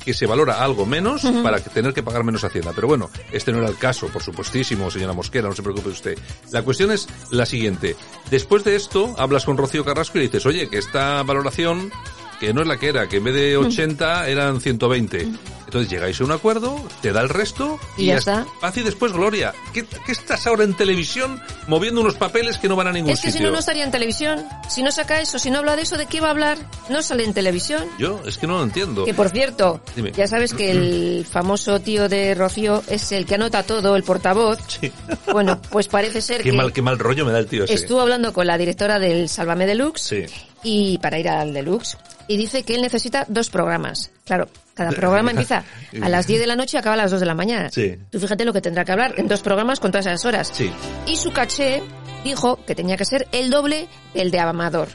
que 0.04 0.16
se 0.16 0.26
valora 0.26 0.64
algo 0.64 0.88
menos 0.88 1.22
para 1.44 1.60
tener 1.60 1.94
que 1.94 2.02
pagar 2.02 2.24
menos 2.24 2.44
hacienda. 2.44 2.72
Pero 2.74 2.88
bueno, 2.88 3.12
este 3.32 3.52
no 3.52 3.60
era 3.60 3.68
el 3.70 3.78
caso, 3.78 4.08
por 4.08 4.24
supuestísimo, 4.24 4.90
señora 4.90 5.14
Mosquera, 5.14 5.50
no 5.50 5.54
se 5.54 5.62
preocupe 5.62 5.90
usted. 5.90 6.18
La 6.50 6.64
cuestión 6.64 6.92
es 6.92 7.08
la 7.30 7.46
siguiente. 7.46 7.96
Después 8.32 8.64
de 8.64 8.76
esto, 8.76 9.14
hablas 9.20 9.46
con 9.46 9.56
Rocío 9.56 9.86
Carrasco 9.86 10.18
y 10.18 10.22
le 10.22 10.28
dices, 10.28 10.48
oye, 10.48 10.68
que 10.68 10.80
esta 10.80 11.22
valoración 11.22 11.92
que 12.40 12.54
no 12.54 12.62
es 12.62 12.68
la 12.68 12.78
que 12.78 12.88
era, 12.88 13.08
que 13.08 13.18
en 13.18 13.24
vez 13.24 13.36
de 13.36 13.58
80 13.58 14.24
mm. 14.24 14.30
eran 14.30 14.62
120. 14.62 15.26
Mm. 15.26 15.38
Entonces 15.68 15.92
llegáis 15.92 16.22
a 16.22 16.24
un 16.24 16.32
acuerdo, 16.32 16.82
te 17.02 17.12
da 17.12 17.20
el 17.20 17.28
resto 17.28 17.78
y, 17.98 18.06
ya 18.06 18.16
está. 18.16 18.46
Paz 18.62 18.78
y 18.78 18.84
después 18.84 19.12
Gloria. 19.12 19.54
¿Qué, 19.74 19.86
estás 20.08 20.48
ahora 20.48 20.64
en 20.64 20.74
televisión 20.74 21.42
moviendo 21.68 22.00
unos 22.00 22.16
papeles 22.16 22.58
que 22.58 22.70
no 22.70 22.78
van 22.78 22.88
a 22.88 22.94
ningún 22.94 23.14
sitio? 23.18 23.28
Es 23.28 23.34
que 23.34 23.38
si 23.40 23.44
no, 23.44 23.52
no 23.52 23.60
estaría 23.60 23.84
en 23.84 23.92
televisión. 23.92 24.46
Si 24.70 24.82
no 24.82 24.92
saca 24.92 25.20
eso, 25.20 25.38
si 25.38 25.52
no 25.52 25.60
habla 25.60 25.76
de 25.76 25.82
eso, 25.82 25.98
¿de 25.98 26.06
qué 26.06 26.22
va 26.22 26.28
a 26.28 26.32
hablar? 26.32 26.58
No 26.88 27.02
sale 27.02 27.26
en 27.26 27.34
televisión. 27.34 27.84
Yo, 28.00 28.22
es 28.26 28.38
que 28.38 28.48
no 28.48 28.60
lo 28.60 28.64
entiendo. 28.64 29.04
Que 29.04 29.14
por 29.14 29.28
cierto, 29.30 29.82
ya 30.16 30.28
sabes 30.28 30.54
que 30.54 30.72
el 30.72 31.26
famoso 31.30 31.82
tío 31.82 32.08
de 32.08 32.34
Rocío 32.34 32.82
es 32.88 33.12
el 33.12 33.26
que 33.26 33.36
anota 33.36 33.64
todo, 33.64 33.98
el 33.98 34.04
portavoz. 34.04 34.60
Sí. 34.68 34.92
Bueno, 35.38 35.62
pues 35.70 35.88
parece 35.88 36.22
ser 36.22 36.42
qué 36.42 36.52
que... 36.52 36.58
Mal, 36.58 36.72
qué 36.72 36.82
mal 36.82 36.98
rollo 36.98 37.26
me 37.26 37.32
da 37.32 37.40
el 37.40 37.48
tío 37.48 37.66
ese. 37.66 37.74
Estuvo 37.74 38.00
hablando 38.00 38.32
con 38.34 38.48
la 38.48 38.58
directora 38.58 38.98
del 38.98 39.28
Sálvame 39.28 39.68
Deluxe. 39.68 40.02
Sí. 40.02 40.26
Y 40.64 40.98
para 41.00 41.20
ir 41.20 41.30
al 41.30 41.54
Deluxe. 41.54 41.98
Y 42.28 42.38
dice 42.38 42.64
que 42.64 42.76
él 42.76 42.82
necesita 42.82 43.26
dos 43.28 43.50
programas. 43.50 44.12
Claro, 44.26 44.50
cada 44.74 44.92
programa 44.92 45.32
empieza 45.32 45.64
a 46.02 46.10
las 46.10 46.28
10 46.28 46.42
de 46.42 46.48
la 46.48 46.56
noche 46.56 46.78
y 46.78 46.80
acaba 46.80 46.94
a 46.94 46.98
las 46.98 47.12
2 47.12 47.20
de 47.20 47.26
la 47.26 47.36
mañana. 47.36 47.70
Sí. 47.72 47.96
Tú 48.10 48.20
fíjate 48.20 48.46
lo 48.46 48.54
que 48.54 48.62
tendrá 48.62 48.86
que 48.86 48.92
hablar 48.92 49.16
en 49.18 49.28
dos 49.28 49.42
programas 49.42 49.80
con 49.80 49.92
todas 49.92 50.06
esas 50.06 50.26
horas. 50.26 50.52
Sí. 50.54 50.72
Y 51.06 51.16
su 51.16 51.32
caché 51.32 51.82
dijo 52.24 52.60
que 52.66 52.76
tenía 52.76 52.98
que 52.98 53.06
ser 53.06 53.28
el 53.32 53.50
doble 53.50 53.88
del 54.14 54.32
de 54.32 54.40
Amador, 54.40 54.90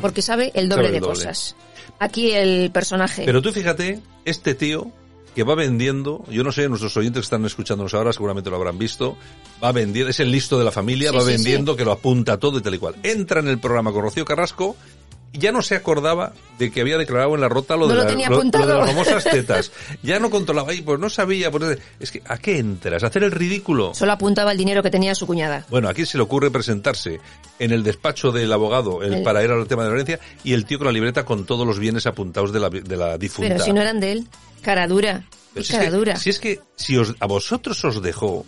porque 0.00 0.22
sabe 0.22 0.52
el 0.54 0.68
doble 0.68 0.90
de 0.90 1.00
cosas. 1.00 1.56
Aquí 1.98 2.32
el 2.32 2.70
personaje. 2.70 3.24
Pero 3.24 3.40
tú 3.42 3.52
fíjate, 3.52 4.00
este 4.24 4.54
tío 4.54 4.92
que 5.36 5.44
va 5.44 5.54
vendiendo, 5.54 6.24
yo 6.30 6.42
no 6.42 6.50
sé, 6.50 6.66
nuestros 6.66 6.96
oyentes 6.96 7.20
que 7.20 7.24
están 7.24 7.44
escuchándonos 7.44 7.92
ahora 7.92 8.10
seguramente 8.10 8.48
lo 8.48 8.56
habrán 8.56 8.78
visto, 8.78 9.18
va 9.62 9.70
vendiendo, 9.70 10.10
es 10.10 10.18
el 10.18 10.30
listo 10.30 10.58
de 10.58 10.64
la 10.64 10.70
familia, 10.70 11.12
va 11.12 11.22
vendiendo 11.24 11.76
que 11.76 11.84
lo 11.84 11.92
apunta 11.92 12.38
todo 12.38 12.58
y 12.58 12.62
tal 12.62 12.74
y 12.74 12.78
cual. 12.78 12.96
Entra 13.02 13.40
en 13.40 13.48
el 13.48 13.58
programa 13.58 13.92
con 13.92 14.00
Rocío 14.00 14.24
Carrasco 14.24 14.76
ya 15.38 15.52
no 15.52 15.62
se 15.62 15.74
acordaba 15.74 16.32
de 16.58 16.70
que 16.70 16.80
había 16.80 16.98
declarado 16.98 17.34
en 17.34 17.40
la 17.40 17.48
rota 17.48 17.76
lo, 17.76 17.86
de, 17.86 17.94
las 17.94 18.88
famosas 18.88 19.24
tetas. 19.30 19.72
Ya 20.02 20.18
no 20.18 20.30
controlaba 20.30 20.72
ahí, 20.72 20.82
pues 20.82 20.98
no 20.98 21.10
sabía. 21.10 21.50
Pues, 21.50 21.78
es 22.00 22.10
que, 22.10 22.22
¿a 22.26 22.38
qué 22.38 22.58
entras? 22.58 23.02
¿A 23.02 23.08
hacer 23.08 23.24
el 23.24 23.32
ridículo? 23.32 23.94
Solo 23.94 24.12
apuntaba 24.12 24.52
el 24.52 24.58
dinero 24.58 24.82
que 24.82 24.90
tenía 24.90 25.14
su 25.14 25.26
cuñada. 25.26 25.64
Bueno, 25.68 25.88
aquí 25.88 26.06
se 26.06 26.16
le 26.16 26.22
ocurre 26.22 26.50
presentarse 26.50 27.20
en 27.58 27.72
el 27.72 27.82
despacho 27.82 28.32
del 28.32 28.52
abogado 28.52 29.02
el, 29.02 29.22
para 29.22 29.42
ir 29.42 29.50
al 29.50 29.66
tema 29.66 29.82
de 29.82 29.88
la 29.88 29.94
herencia 29.94 30.20
y 30.44 30.52
el 30.52 30.64
tío 30.64 30.78
con 30.78 30.86
la 30.86 30.92
libreta 30.92 31.24
con 31.24 31.46
todos 31.46 31.66
los 31.66 31.78
bienes 31.78 32.06
apuntados 32.06 32.52
de 32.52 32.60
la, 32.60 32.70
de 32.70 32.96
la 32.96 33.18
difunta. 33.18 33.48
Pero 33.48 33.64
si 33.64 33.72
no 33.72 33.80
eran 33.80 34.00
de 34.00 34.12
él, 34.12 34.28
cara 34.62 34.86
dura. 34.86 35.24
si 35.54 35.72
cara 35.72 35.84
es 35.84 35.90
que, 35.90 35.96
dura. 35.96 36.16
Si 36.16 36.30
es 36.30 36.38
que 36.38 36.60
si 36.76 36.96
os, 36.96 37.14
a 37.20 37.26
vosotros 37.26 37.84
os 37.84 38.02
dejó 38.02 38.46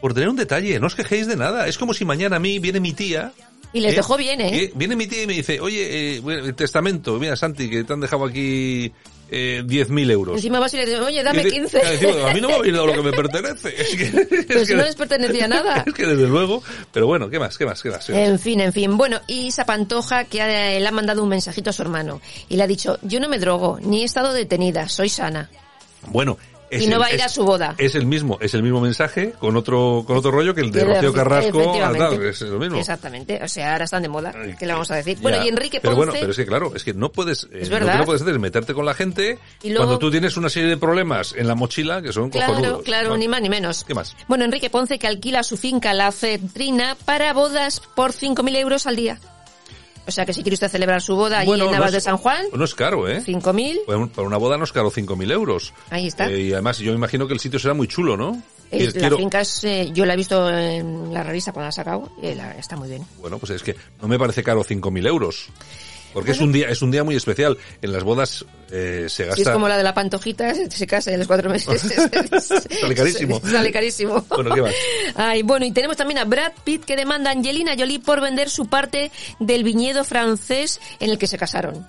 por 0.00 0.14
tener 0.14 0.28
un 0.28 0.36
detalle, 0.36 0.78
no 0.78 0.86
os 0.86 0.94
quejéis 0.94 1.26
de 1.26 1.36
nada. 1.36 1.66
Es 1.66 1.78
como 1.78 1.94
si 1.94 2.04
mañana 2.04 2.36
a 2.36 2.38
mí 2.38 2.58
viene 2.58 2.80
mi 2.80 2.92
tía 2.92 3.32
y 3.72 3.80
les 3.80 3.94
dejó 3.94 4.16
bien, 4.16 4.40
¿eh? 4.40 4.72
Viene 4.74 4.96
mi 4.96 5.06
tía 5.06 5.22
y 5.22 5.26
me 5.26 5.34
dice, 5.34 5.60
oye, 5.60 6.16
eh, 6.16 6.22
el 6.24 6.54
testamento, 6.54 7.18
mira 7.18 7.36
Santi, 7.36 7.68
que 7.68 7.84
te 7.84 7.92
han 7.92 8.00
dejado 8.00 8.24
aquí 8.24 8.92
eh, 9.30 9.62
10.000 9.66 10.10
euros. 10.10 10.36
Encima 10.36 10.58
vas 10.58 10.72
y 10.72 10.78
le 10.78 10.86
dices, 10.86 11.00
oye, 11.00 11.22
dame 11.22 11.44
15. 11.44 11.80
a 12.26 12.32
mí 12.34 12.40
no 12.40 12.48
me 12.48 12.54
ha 12.54 12.58
venido 12.62 12.86
lo 12.86 12.94
que 12.94 13.02
me 13.02 13.12
pertenece. 13.12 13.74
Es 13.80 13.94
que, 13.94 14.44
Pero 14.48 14.64
si 14.64 14.74
no 14.74 14.82
les 14.82 14.96
pertenecía 14.96 15.48
nada. 15.48 15.84
Es 15.86 15.92
que 15.92 16.06
desde 16.06 16.26
luego, 16.26 16.62
pero 16.92 17.06
bueno, 17.06 17.28
¿qué 17.28 17.38
más? 17.38 17.58
¿Qué 17.58 17.66
más? 17.66 17.82
¿Qué 17.82 17.90
más? 17.90 18.08
En 18.08 18.38
fin, 18.38 18.60
en 18.60 18.72
fin. 18.72 18.96
Bueno, 18.96 19.20
y 19.26 19.48
esa 19.48 19.66
Pantoja 19.66 20.24
que 20.24 20.38
le 20.38 20.86
ha 20.86 20.92
mandado 20.92 21.22
un 21.22 21.28
mensajito 21.28 21.70
a 21.70 21.72
su 21.72 21.82
hermano 21.82 22.20
y 22.48 22.56
le 22.56 22.62
ha 22.62 22.66
dicho, 22.66 22.98
yo 23.02 23.20
no 23.20 23.28
me 23.28 23.38
drogo, 23.38 23.78
ni 23.82 24.02
he 24.02 24.04
estado 24.04 24.32
detenida, 24.32 24.88
soy 24.88 25.08
sana. 25.08 25.50
Bueno, 26.06 26.38
y 26.70 26.86
no 26.86 26.98
va 26.98 27.06
a 27.06 27.14
ir 27.14 27.22
a 27.22 27.28
su 27.28 27.44
boda. 27.44 27.74
Es 27.78 27.94
el 27.94 28.06
mismo, 28.06 28.38
es 28.40 28.54
el 28.54 28.62
mismo 28.62 28.80
mensaje 28.80 29.32
con 29.38 29.56
otro 29.56 30.04
con 30.06 30.16
otro 30.16 30.30
rollo 30.30 30.54
que 30.54 30.60
el 30.60 30.72
de 30.72 30.84
Rocío 30.84 31.12
Carrasco. 31.12 31.74
es 32.22 32.40
lo 32.42 32.58
mismo. 32.58 32.78
Exactamente, 32.78 33.40
o 33.42 33.48
sea, 33.48 33.72
ahora 33.72 33.84
están 33.84 34.02
de 34.02 34.08
moda, 34.08 34.32
¿qué 34.58 34.66
le 34.66 34.72
vamos 34.72 34.90
a 34.90 34.96
decir? 34.96 35.18
Bueno, 35.20 35.44
y 35.44 35.48
Enrique 35.48 35.80
Ponce... 35.80 35.88
Pero 35.88 35.96
bueno, 35.96 36.12
pero 36.12 36.30
es 36.30 36.36
que 36.36 36.46
claro, 36.46 36.72
es 36.74 36.84
que 36.84 36.94
no 36.94 37.10
puedes, 37.10 37.48
eh, 37.52 37.66
lo 37.68 37.78
que 37.78 37.84
no 37.84 38.04
puedes 38.04 38.22
hacer 38.22 38.34
es 38.34 38.40
meterte 38.40 38.74
con 38.74 38.84
la 38.84 38.94
gente 38.94 39.38
cuando 39.76 39.98
tú 39.98 40.10
tienes 40.10 40.36
una 40.36 40.48
serie 40.48 40.68
de 40.68 40.76
problemas 40.76 41.34
en 41.36 41.46
la 41.48 41.54
mochila 41.54 42.02
que 42.02 42.12
son 42.12 42.30
claro, 42.30 42.54
cojonudos. 42.54 42.82
Claro, 42.82 43.16
ni 43.16 43.28
más 43.28 43.42
ni 43.42 43.48
menos. 43.48 43.84
¿Qué 43.84 43.94
más? 43.94 44.16
Bueno, 44.26 44.44
Enrique 44.44 44.70
Ponce 44.70 44.98
que 44.98 45.06
alquila 45.06 45.42
su 45.42 45.56
finca 45.56 45.92
La 45.94 46.12
Cetrina 46.12 46.96
para 47.04 47.32
bodas 47.32 47.80
por 47.94 48.12
5.000 48.12 48.56
euros 48.56 48.86
al 48.86 48.96
día. 48.96 49.18
O 50.08 50.10
sea 50.10 50.24
que 50.24 50.32
si 50.32 50.42
quiere 50.42 50.54
usted 50.54 50.70
celebrar 50.70 51.02
su 51.02 51.14
boda 51.14 51.40
allí 51.40 51.52
en 51.52 51.70
Navas 51.70 51.92
de 51.92 52.00
San 52.00 52.16
Juan. 52.16 52.46
No 52.54 52.64
es 52.64 52.74
caro, 52.74 53.06
¿eh? 53.06 53.22
¿5.000? 53.22 54.10
Para 54.10 54.26
una 54.26 54.38
boda 54.38 54.56
no 54.56 54.64
es 54.64 54.72
caro 54.72 54.90
5.000 54.90 55.30
euros. 55.32 55.74
Ahí 55.90 56.06
está. 56.06 56.30
Eh, 56.30 56.44
y 56.44 56.52
además 56.54 56.78
yo 56.78 56.92
me 56.92 56.96
imagino 56.96 57.26
que 57.26 57.34
el 57.34 57.40
sitio 57.40 57.58
será 57.58 57.74
muy 57.74 57.88
chulo, 57.88 58.16
¿no? 58.16 58.42
la 58.70 59.16
finca 59.16 59.40
es, 59.40 59.64
eh, 59.64 59.90
yo 59.92 60.04
la 60.04 60.14
he 60.14 60.16
visto 60.16 60.48
en 60.50 61.12
la 61.12 61.22
revista 61.22 61.52
cuando 61.52 61.64
la 61.64 61.68
ha 61.68 61.72
sacado 61.72 62.10
y 62.22 62.28
está 62.58 62.76
muy 62.76 62.88
bien. 62.88 63.02
Bueno, 63.18 63.38
pues 63.38 63.50
es 63.50 63.62
que 63.62 63.76
no 64.00 64.08
me 64.08 64.18
parece 64.18 64.42
caro 64.42 64.64
5.000 64.64 65.06
euros. 65.06 65.48
Porque 66.12 66.32
es 66.32 66.40
un 66.40 66.52
día 66.52 66.68
es 66.68 66.82
un 66.82 66.90
día 66.90 67.04
muy 67.04 67.16
especial. 67.16 67.58
En 67.82 67.92
las 67.92 68.02
bodas 68.04 68.44
eh, 68.70 69.06
se 69.08 69.24
gasta... 69.24 69.36
Si 69.36 69.42
es 69.42 69.48
como 69.48 69.68
la 69.68 69.76
de 69.76 69.82
la 69.82 69.94
pantojita, 69.94 70.54
se 70.70 70.86
casa 70.86 71.12
en 71.12 71.18
los 71.18 71.28
cuatro 71.28 71.50
meses. 71.50 71.80
Sale 72.80 72.94
carísimo. 72.94 73.40
Sale 73.40 73.72
carísimo. 73.72 74.24
Bueno, 74.28 74.54
¿qué 74.54 74.62
más? 74.62 74.74
Ay, 75.14 75.42
bueno, 75.42 75.66
y 75.66 75.72
tenemos 75.72 75.96
también 75.96 76.18
a 76.18 76.24
Brad 76.24 76.52
Pitt 76.64 76.84
que 76.84 76.96
demanda 76.96 77.30
a 77.30 77.32
Angelina 77.32 77.74
Jolie 77.76 78.00
por 78.00 78.20
vender 78.20 78.50
su 78.50 78.66
parte 78.66 79.10
del 79.38 79.64
viñedo 79.64 80.04
francés 80.04 80.80
en 81.00 81.10
el 81.10 81.18
que 81.18 81.26
se 81.26 81.38
casaron. 81.38 81.86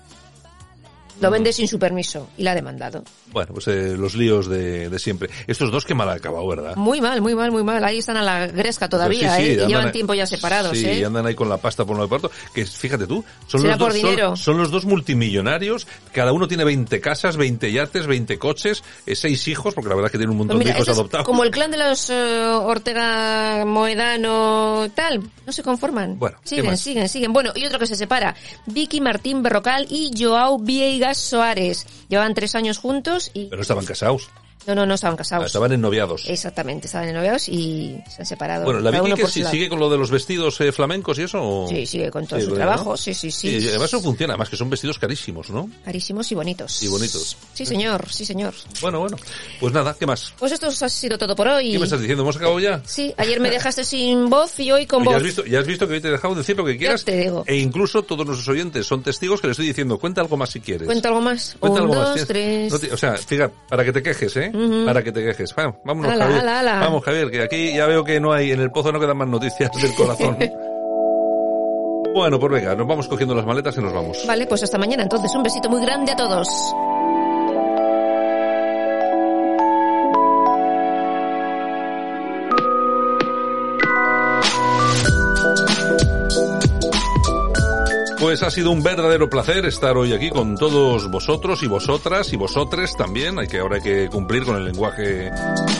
Lo 1.20 1.30
vende 1.30 1.52
sin 1.52 1.68
su 1.68 1.78
permiso 1.78 2.28
y 2.36 2.42
la 2.42 2.52
ha 2.52 2.54
demandado. 2.54 3.04
Bueno, 3.32 3.52
pues 3.52 3.68
eh, 3.68 3.94
los 3.96 4.14
líos 4.14 4.48
de, 4.48 4.88
de, 4.88 4.98
siempre. 4.98 5.30
Estos 5.46 5.70
dos 5.70 5.84
que 5.84 5.94
mal 5.94 6.08
ha 6.08 6.14
acabado, 6.14 6.46
¿verdad? 6.48 6.76
Muy 6.76 7.00
mal, 7.00 7.20
muy 7.20 7.34
mal, 7.34 7.52
muy 7.52 7.62
mal. 7.62 7.84
Ahí 7.84 7.98
están 7.98 8.16
a 8.16 8.22
la 8.22 8.46
gresca 8.46 8.88
todavía, 8.88 9.38
¿eh? 9.40 9.52
y 9.52 9.66
llevan 9.66 9.92
tiempo 9.92 10.14
ya 10.14 10.26
separados, 10.26 10.76
sí, 10.76 10.86
¿eh? 10.86 10.98
y 11.00 11.04
andan 11.04 11.26
ahí 11.26 11.34
con 11.34 11.48
la 11.48 11.58
pasta 11.58 11.84
por 11.84 11.96
lo 11.96 12.02
de 12.02 12.08
parto. 12.08 12.30
Que 12.52 12.64
fíjate 12.64 13.06
tú, 13.06 13.24
son 13.46 13.62
los, 13.62 13.78
dos, 13.78 13.94
son, 13.96 14.36
son, 14.36 14.58
los 14.58 14.70
dos 14.70 14.84
multimillonarios. 14.84 15.86
Cada 16.12 16.32
uno 16.32 16.48
tiene 16.48 16.64
20 16.64 17.00
casas, 17.00 17.36
20 17.36 17.70
yates, 17.70 18.06
20 18.06 18.38
coches, 18.38 18.82
eh, 19.06 19.14
seis 19.14 19.46
hijos, 19.48 19.74
porque 19.74 19.88
la 19.88 19.94
verdad 19.94 20.08
es 20.08 20.12
que 20.12 20.18
tienen 20.18 20.32
un 20.32 20.38
montón 20.38 20.58
pues 20.58 20.66
de 20.66 20.72
hijos 20.72 20.88
adoptados. 20.88 21.26
Como 21.26 21.44
el 21.44 21.50
clan 21.50 21.70
de 21.70 21.76
los 21.76 22.10
eh, 22.10 22.44
Ortega 22.44 23.64
Moedano, 23.66 24.88
tal. 24.94 25.22
No 25.46 25.52
se 25.52 25.62
conforman. 25.62 26.18
Bueno, 26.18 26.38
siguen, 26.44 26.76
siguen, 26.76 27.08
siguen. 27.08 27.32
Bueno, 27.32 27.52
y 27.54 27.64
otro 27.66 27.78
que 27.78 27.86
se 27.86 27.96
separa. 27.96 28.34
Vicky 28.66 29.00
Martín 29.00 29.42
Berrocal 29.42 29.86
y 29.90 30.10
Joao 30.16 30.58
Viegas 31.10 31.18
Soares. 31.18 31.86
Llevan 32.08 32.34
tres 32.34 32.54
años 32.54 32.78
juntos 32.78 33.32
y... 33.34 33.46
Pero 33.46 33.62
estaban 33.62 33.84
casados. 33.84 34.30
No, 34.66 34.74
no, 34.74 34.86
no 34.86 34.94
estaban 34.94 35.16
casados. 35.16 35.46
estaban 35.46 35.72
ennoviados. 35.72 36.24
Exactamente, 36.28 36.86
estaban 36.86 37.08
ennoviados 37.08 37.48
y 37.48 38.00
se 38.08 38.22
han 38.22 38.26
separado. 38.26 38.64
Bueno, 38.64 38.80
¿la 38.80 38.90
Vicky 38.90 39.14
que 39.14 39.26
sigue 39.26 39.68
con 39.68 39.80
lo 39.80 39.88
de 39.90 39.98
los 39.98 40.10
vestidos 40.10 40.60
eh, 40.60 40.70
flamencos 40.72 41.18
y 41.18 41.22
eso? 41.22 41.66
Sí, 41.68 41.86
sigue 41.86 42.10
con 42.10 42.26
todo 42.26 42.40
su 42.40 42.54
trabajo, 42.54 42.96
sí, 42.96 43.14
sí, 43.14 43.30
sí. 43.30 43.48
Y 43.58 43.68
además 43.68 43.88
eso 43.88 44.00
funciona, 44.00 44.34
además 44.34 44.48
que 44.48 44.56
son 44.56 44.68
vestidos 44.70 44.98
carísimos, 44.98 45.50
¿no? 45.50 45.70
Carísimos 45.84 46.30
y 46.30 46.34
bonitos. 46.34 46.82
Y 46.82 46.88
bonitos. 46.88 47.36
Sí, 47.54 47.64
señor, 47.66 48.06
sí, 48.10 48.24
señor. 48.24 48.54
Bueno, 48.80 49.00
bueno. 49.00 49.16
Pues 49.58 49.72
nada, 49.72 49.96
¿qué 49.98 50.06
más? 50.06 50.32
Pues 50.38 50.52
esto 50.52 50.68
ha 50.68 50.88
sido 50.88 51.18
todo 51.18 51.34
por 51.34 51.48
hoy. 51.48 51.72
¿Qué 51.72 51.78
me 51.78 51.84
estás 51.84 52.00
diciendo? 52.00 52.22
¿Hemos 52.22 52.36
acabado 52.36 52.60
ya? 52.60 52.82
Sí, 52.84 53.14
ayer 53.16 53.40
me 53.40 53.50
dejaste 53.50 53.84
sin 53.84 54.28
voz 54.28 54.58
y 54.60 54.70
hoy 54.70 54.86
con 54.86 55.04
voz. 55.04 55.12
Ya 55.12 55.16
has, 55.18 55.22
visto, 55.22 55.44
ya 55.46 55.60
has 55.60 55.66
visto 55.66 55.88
que 55.88 55.94
hoy 55.94 56.00
te 56.00 56.08
he 56.08 56.12
dejado 56.12 56.34
decir 56.34 56.56
lo 56.56 56.64
que 56.64 56.76
quieras. 56.76 57.04
te 57.04 57.16
digo. 57.16 57.44
E 57.46 57.56
incluso 57.56 58.02
todos 58.02 58.26
nuestros 58.26 58.48
oyentes 58.48 58.86
son 58.86 59.02
testigos 59.02 59.40
que 59.40 59.46
le 59.46 59.52
estoy 59.52 59.66
diciendo, 59.66 59.98
cuenta 59.98 60.20
algo 60.20 60.36
más 60.36 60.50
si 60.50 60.60
quieres. 60.60 60.86
Cuenta 60.86 61.08
algo 61.08 61.20
más. 61.20 61.56
Cuenta 61.58 61.82
Un, 61.82 61.90
algo 61.90 62.02
dos, 62.02 62.16
más. 62.16 62.26
tres. 62.26 62.72
o 62.72 62.96
sea, 62.96 63.16
fíjate, 63.16 63.54
para 63.68 63.84
que 63.84 63.92
te 63.92 64.02
quejes, 64.02 64.36
¿eh? 64.36 64.49
Para 64.84 65.02
que 65.02 65.12
te 65.12 65.24
quejes. 65.24 65.54
Bueno, 65.54 65.76
vámonos, 65.84 66.12
ala, 66.12 66.24
Javier. 66.24 66.40
Ala, 66.42 66.60
ala. 66.60 66.80
Vamos, 66.80 67.04
Javier, 67.04 67.30
que 67.30 67.42
aquí 67.42 67.74
ya 67.74 67.86
veo 67.86 68.04
que 68.04 68.20
no 68.20 68.32
hay, 68.32 68.52
en 68.52 68.60
el 68.60 68.70
pozo 68.70 68.92
no 68.92 69.00
quedan 69.00 69.16
más 69.16 69.28
noticias 69.28 69.70
del 69.80 69.94
corazón. 69.94 70.36
bueno, 72.14 72.38
pues 72.38 72.52
venga, 72.52 72.74
nos 72.74 72.86
vamos 72.86 73.08
cogiendo 73.08 73.34
las 73.34 73.46
maletas 73.46 73.76
y 73.76 73.80
nos 73.80 73.92
vamos. 73.92 74.24
Vale, 74.26 74.46
pues 74.46 74.62
hasta 74.62 74.78
mañana. 74.78 75.02
Entonces, 75.02 75.34
un 75.34 75.42
besito 75.42 75.68
muy 75.68 75.80
grande 75.80 76.12
a 76.12 76.16
todos. 76.16 76.48
Pues 88.30 88.44
ha 88.44 88.50
sido 88.52 88.70
un 88.70 88.80
verdadero 88.80 89.28
placer 89.28 89.66
estar 89.66 89.96
hoy 89.96 90.12
aquí 90.12 90.30
con 90.30 90.56
todos 90.56 91.10
vosotros 91.10 91.64
y 91.64 91.66
vosotras 91.66 92.32
y 92.32 92.36
vosotres 92.36 92.96
también. 92.96 93.36
Hay 93.40 93.48
que 93.48 93.58
ahora 93.58 93.78
hay 93.78 93.82
que 93.82 94.08
cumplir 94.08 94.44
con 94.44 94.54
el 94.54 94.66
lenguaje 94.66 95.32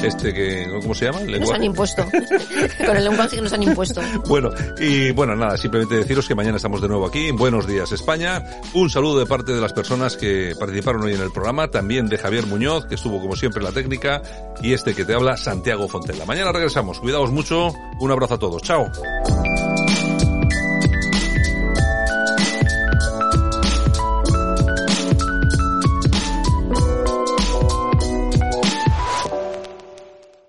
este 0.03 0.35
que 0.35 0.67
¿cómo 0.83 0.93
se 0.93 1.05
llama? 1.05 1.21
Nos 1.21 1.53
han 1.53 1.63
impuesto. 1.63 2.05
con 2.87 2.97
el 2.97 3.05
lenguaje 3.05 3.37
que 3.37 3.43
nos 3.43 3.53
han 3.53 3.63
impuesto. 3.63 4.01
Bueno, 4.27 4.51
y 4.81 5.13
bueno, 5.13 5.37
nada, 5.37 5.57
simplemente 5.59 5.95
deciros 5.95 6.27
que 6.27 6.35
mañana 6.35 6.57
estamos 6.57 6.81
de 6.81 6.89
nuevo 6.89 7.07
aquí. 7.07 7.31
Buenos 7.31 7.69
días 7.69 7.93
España. 7.93 8.45
Un 8.75 8.91
saludo 8.91 9.21
de 9.21 9.27
parte 9.27 9.53
de 9.53 9.61
las 9.61 9.73
personas 9.73 10.17
que 10.17 10.57
participaron 10.59 11.05
hoy 11.05 11.15
en 11.15 11.21
el 11.21 11.31
programa, 11.31 11.69
también 11.69 12.09
de 12.09 12.19
Javier 12.19 12.49
Muñoz, 12.49 12.85
que 12.87 12.97
estuvo 12.97 13.21
como 13.21 13.37
siempre 13.37 13.61
en 13.61 13.67
la 13.67 13.73
técnica, 13.73 14.23
y 14.61 14.73
este 14.73 14.97
que 14.97 15.05
te 15.05 15.15
habla 15.15 15.37
Santiago 15.37 15.89
Fontella. 15.89 16.27
Mañana 16.27 16.51
regresamos. 16.51 16.99
Cuidaos 16.99 17.31
mucho. 17.31 17.73
Un 18.01 18.11
abrazo 18.11 18.35
a 18.35 18.39
todos. 18.41 18.61
Chao. 18.63 18.91